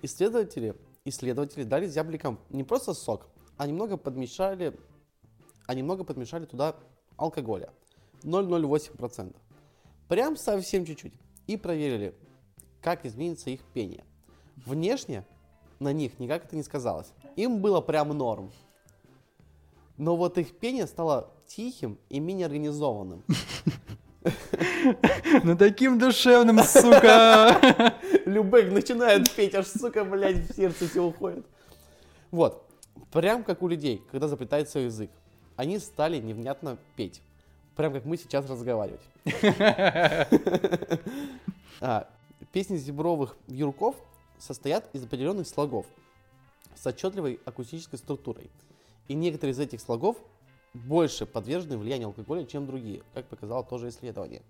Исследователи, 0.00 0.74
исследователи 1.04 1.64
дали 1.64 1.86
зябликам 1.86 2.38
не 2.48 2.64
просто 2.64 2.94
сок, 2.94 3.26
а 3.56 3.66
немного 3.66 3.96
подмешали, 3.96 4.78
а 5.66 5.74
немного 5.74 6.04
подмешали 6.04 6.46
туда 6.46 6.76
алкоголя. 7.16 7.70
0,08%. 8.22 9.36
Прям 10.08 10.36
совсем 10.36 10.86
чуть-чуть. 10.86 11.14
И 11.46 11.56
проверили, 11.56 12.14
как 12.80 13.04
изменится 13.04 13.50
их 13.50 13.60
пение. 13.74 14.04
Внешне 14.64 15.26
на 15.78 15.92
них 15.92 16.18
никак 16.20 16.44
это 16.46 16.56
не 16.56 16.62
сказалось. 16.62 17.12
Им 17.36 17.60
было 17.60 17.80
прям 17.80 18.16
норм 18.16 18.50
но 19.98 20.16
вот 20.16 20.38
их 20.38 20.56
пение 20.56 20.86
стало 20.86 21.30
тихим 21.46 21.98
и 22.08 22.20
менее 22.20 22.46
организованным. 22.46 23.24
Ну 25.42 25.56
таким 25.56 25.98
душевным, 25.98 26.58
сука! 26.62 27.94
Любек 28.26 28.70
начинает 28.72 29.30
петь, 29.30 29.54
аж, 29.54 29.66
сука, 29.66 30.04
блядь, 30.04 30.50
в 30.50 30.54
сердце 30.54 30.86
все 30.86 31.02
уходит. 31.02 31.46
Вот, 32.30 32.68
прям 33.10 33.42
как 33.42 33.62
у 33.62 33.68
людей, 33.68 34.02
когда 34.10 34.28
заплетается 34.28 34.80
язык. 34.80 35.10
Они 35.56 35.78
стали 35.78 36.18
невнятно 36.18 36.78
петь. 36.96 37.22
Прям 37.76 37.92
как 37.92 38.04
мы 38.04 38.16
сейчас 38.16 38.48
разговаривать. 38.50 39.00
а, 41.80 42.08
песни 42.52 42.76
зебровых 42.76 43.36
вьюрков 43.46 43.96
состоят 44.38 44.88
из 44.94 45.04
определенных 45.04 45.46
слогов 45.46 45.86
с 46.74 46.86
отчетливой 46.86 47.40
акустической 47.46 47.98
структурой– 47.98 48.50
и 49.08 49.14
некоторые 49.14 49.52
из 49.52 49.58
этих 49.58 49.80
слогов 49.80 50.16
больше 50.74 51.26
подвержены 51.26 51.78
влиянию 51.78 52.08
алкоголя, 52.08 52.44
чем 52.44 52.66
другие, 52.66 53.02
как 53.14 53.26
показало 53.26 53.64
тоже 53.64 53.88
исследование. 53.88 54.42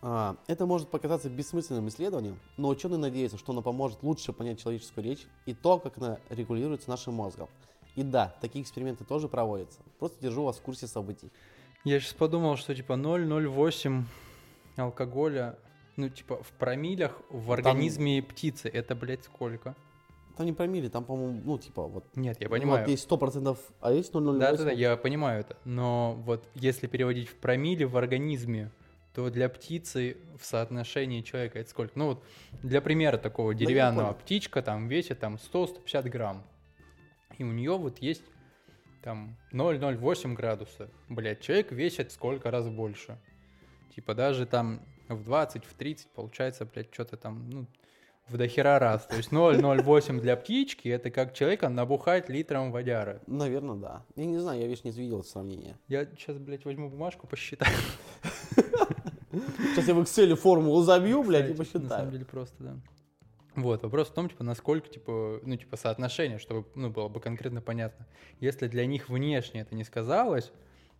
А, 0.00 0.36
это 0.46 0.66
может 0.66 0.90
показаться 0.90 1.28
бессмысленным 1.28 1.88
исследованием, 1.88 2.38
но 2.56 2.68
ученые 2.68 2.98
надеются, 2.98 3.38
что 3.38 3.52
оно 3.52 3.62
поможет 3.62 4.02
лучше 4.02 4.32
понять 4.32 4.62
человеческую 4.62 5.04
речь 5.04 5.26
и 5.46 5.54
то, 5.54 5.78
как 5.78 5.98
она 5.98 6.18
регулируется 6.30 6.88
нашим 6.88 7.14
мозгом. 7.14 7.48
И 7.96 8.02
да, 8.04 8.34
такие 8.40 8.62
эксперименты 8.62 9.04
тоже 9.04 9.28
проводятся. 9.28 9.80
Просто 9.98 10.22
держу 10.22 10.44
вас 10.44 10.58
в 10.58 10.62
курсе 10.62 10.86
событий. 10.86 11.32
Я 11.84 11.98
сейчас 11.98 12.12
подумал, 12.12 12.56
что 12.56 12.74
типа 12.74 12.92
0,08 12.92 14.04
алкоголя, 14.76 15.58
ну 15.96 16.08
типа 16.08 16.40
в 16.42 16.52
промилях 16.52 17.20
в 17.30 17.50
организме 17.50 18.20
Там... 18.20 18.30
птицы, 18.30 18.68
это, 18.68 18.94
блядь, 18.94 19.24
сколько? 19.24 19.74
Там 20.38 20.46
не 20.46 20.52
промили, 20.52 20.88
там, 20.88 21.04
по-моему, 21.04 21.42
ну, 21.44 21.58
типа, 21.58 21.82
вот... 21.82 22.16
Нет, 22.16 22.40
я 22.40 22.48
понимаю. 22.48 22.82
Вот 22.82 22.88
есть 22.88 23.10
100%, 23.10 23.58
а 23.80 23.92
есть 23.92 24.14
0,08. 24.14 24.38
Да-да-да, 24.38 24.70
я 24.70 24.96
понимаю 24.96 25.40
это. 25.40 25.56
Но 25.64 26.14
вот 26.24 26.48
если 26.54 26.86
переводить 26.86 27.28
в 27.28 27.34
промили 27.34 27.82
в 27.82 27.96
организме, 27.96 28.70
то 29.14 29.30
для 29.30 29.48
птицы 29.48 30.16
в 30.38 30.44
соотношении 30.44 31.22
человека 31.22 31.58
это 31.58 31.68
сколько? 31.68 31.98
Ну 31.98 32.06
вот 32.06 32.24
для 32.62 32.80
примера 32.80 33.18
такого 33.18 33.52
деревянного 33.52 34.12
птичка 34.12 34.62
там 34.62 34.86
весит 34.86 35.18
там 35.18 35.40
100-150 35.52 36.08
грамм. 36.08 36.44
И 37.36 37.42
у 37.42 37.50
нее 37.50 37.76
вот 37.76 37.98
есть 37.98 38.22
там 39.02 39.36
0,08 39.52 40.34
градуса. 40.34 40.88
Блять, 41.08 41.40
человек 41.40 41.72
весит 41.72 42.12
сколько 42.12 42.52
раз 42.52 42.68
больше. 42.68 43.18
Типа 43.92 44.14
даже 44.14 44.46
там 44.46 44.82
в 45.08 45.24
20, 45.24 45.64
в 45.64 45.74
30 45.74 46.10
получается, 46.10 46.64
блядь, 46.64 46.94
что-то 46.94 47.16
там, 47.16 47.50
ну, 47.50 47.66
в 48.28 48.36
дохера 48.36 48.78
раз. 48.78 49.06
То 49.06 49.16
есть 49.16 49.32
0,08 49.32 50.20
для 50.20 50.36
птички, 50.36 50.88
это 50.88 51.10
как 51.10 51.34
человека 51.34 51.68
набухать 51.68 52.28
литром 52.28 52.72
водяры. 52.72 53.20
Наверное, 53.26 53.76
да. 53.76 54.04
Я 54.16 54.26
не 54.26 54.38
знаю, 54.38 54.60
я, 54.60 54.66
видишь, 54.66 54.84
не 54.84 54.90
видел 54.90 55.24
сравнение. 55.24 55.76
Я 55.88 56.04
сейчас, 56.06 56.36
блядь, 56.36 56.64
возьму 56.64 56.90
бумажку, 56.90 57.26
посчитаю. 57.26 57.74
Сейчас 59.30 59.88
я 59.88 59.94
в 59.94 60.00
Excel 60.00 60.34
формулу 60.34 60.82
забью, 60.82 61.22
блядь, 61.22 61.50
и 61.50 61.54
посчитаю. 61.54 61.84
На 61.84 61.96
самом 61.96 62.10
деле 62.12 62.24
просто, 62.24 62.56
да. 62.58 62.76
Вот, 63.54 63.82
вопрос 63.82 64.08
в 64.08 64.14
том, 64.14 64.28
типа, 64.28 64.44
насколько, 64.44 64.88
типа, 64.88 65.40
ну, 65.42 65.56
типа, 65.56 65.76
соотношение, 65.76 66.38
чтобы, 66.38 66.68
ну, 66.76 66.90
было 66.90 67.08
бы 67.08 67.18
конкретно 67.18 67.60
понятно. 67.60 68.06
Если 68.38 68.68
для 68.68 68.86
них 68.86 69.08
внешне 69.08 69.62
это 69.62 69.74
не 69.74 69.82
сказалось, 69.82 70.52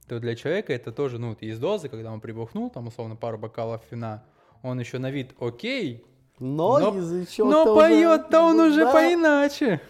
то 0.08 0.18
для 0.18 0.34
человека 0.34 0.72
это 0.72 0.90
тоже, 0.90 1.18
ну, 1.18 1.30
вот 1.30 1.42
из 1.42 1.58
дозы, 1.58 1.88
когда 1.88 2.10
он 2.12 2.20
прибухнул, 2.20 2.68
там, 2.68 2.88
условно, 2.88 3.14
пару 3.14 3.38
бокалов 3.38 3.82
вина, 3.90 4.24
он 4.62 4.80
еще 4.80 4.98
на 4.98 5.10
вид 5.10 5.34
окей, 5.38 6.04
но, 6.38 6.78
но 6.78 6.96
язычок 6.96 7.50
Но 7.50 7.74
поет-то 7.74 8.40
он 8.42 8.60
уже 8.60 8.84
да. 8.84 8.92
поиначе. 8.92 9.80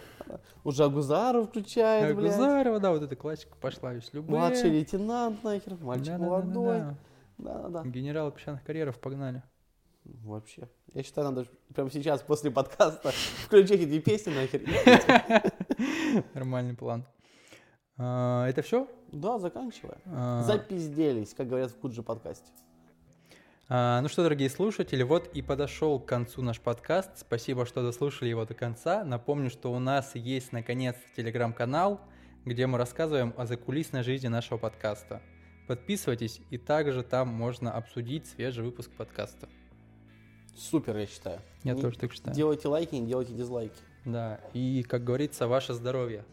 Уже 0.63 0.83
Агузаров 0.83 1.49
включает, 1.49 2.11
Агузарова, 2.11 2.79
да, 2.79 2.91
вот 2.91 3.01
эта 3.03 3.15
классика 3.15 3.55
пошла 3.59 3.93
из 3.93 4.11
любые. 4.13 4.39
Младший 4.39 4.69
лейтенант 4.69 5.43
нахер, 5.43 5.75
мальчик 5.81 6.13
да, 6.13 6.17
молодой. 6.17 6.81
Да-да-да. 7.37 7.83
Генерал 7.85 8.31
песчаных 8.31 8.63
карьеров 8.63 8.99
погнали. 8.99 9.41
Вообще. 10.03 10.67
Я 10.93 11.03
считаю, 11.03 11.29
надо 11.29 11.47
прямо 11.73 11.89
сейчас, 11.91 12.21
после 12.21 12.51
подкаста, 12.51 13.11
включить 13.45 13.81
эти 13.81 13.99
песни 13.99 14.31
нахер. 14.31 14.61
Нормальный 16.33 16.75
план. 16.75 17.05
А, 17.97 18.47
это 18.47 18.61
все? 18.61 18.87
Да, 19.11 19.39
заканчиваем. 19.39 19.99
А, 20.05 20.43
Запизделись, 20.43 21.33
как 21.33 21.47
говорят 21.47 21.71
в 21.71 21.77
Куджи 21.79 22.01
подкасте. 22.01 22.51
А, 23.71 24.01
ну 24.01 24.07
что, 24.07 24.23
дорогие 24.23 24.49
слушатели, 24.49 25.03
вот 25.03 25.27
и 25.35 25.43
подошел 25.43 25.99
к 25.99 26.07
концу 26.07 26.41
наш 26.41 26.59
подкаст. 26.59 27.19
Спасибо, 27.19 27.67
что 27.67 27.83
дослушали 27.83 28.29
его 28.29 28.43
до 28.43 28.55
конца. 28.55 29.03
Напомню, 29.03 29.51
что 29.51 29.71
у 29.71 29.77
нас 29.77 30.15
есть 30.15 30.51
наконец-то 30.51 31.03
телеграм-канал, 31.15 32.01
где 32.45 32.65
мы 32.65 32.79
рассказываем 32.79 33.31
о 33.37 33.45
закулисной 33.45 34.01
жизни 34.01 34.27
нашего 34.27 34.57
подкаста. 34.57 35.21
Подписывайтесь, 35.67 36.41
и 36.49 36.57
также 36.57 37.03
там 37.03 37.27
можно 37.27 37.71
обсудить 37.71 38.25
свежий 38.25 38.63
выпуск 38.63 38.89
подкаста. 38.97 39.47
Супер, 40.57 40.97
я 40.97 41.05
считаю. 41.05 41.39
Я 41.63 41.75
Не 41.75 41.81
тоже 41.81 41.99
так 41.99 42.11
считаю. 42.11 42.35
Делайте 42.35 42.67
лайки, 42.67 42.95
не 42.95 43.05
делайте 43.05 43.33
дизлайки. 43.33 43.77
Да, 44.03 44.39
и, 44.53 44.81
как 44.81 45.03
говорится, 45.03 45.47
ваше 45.47 45.75
здоровье. 45.75 46.25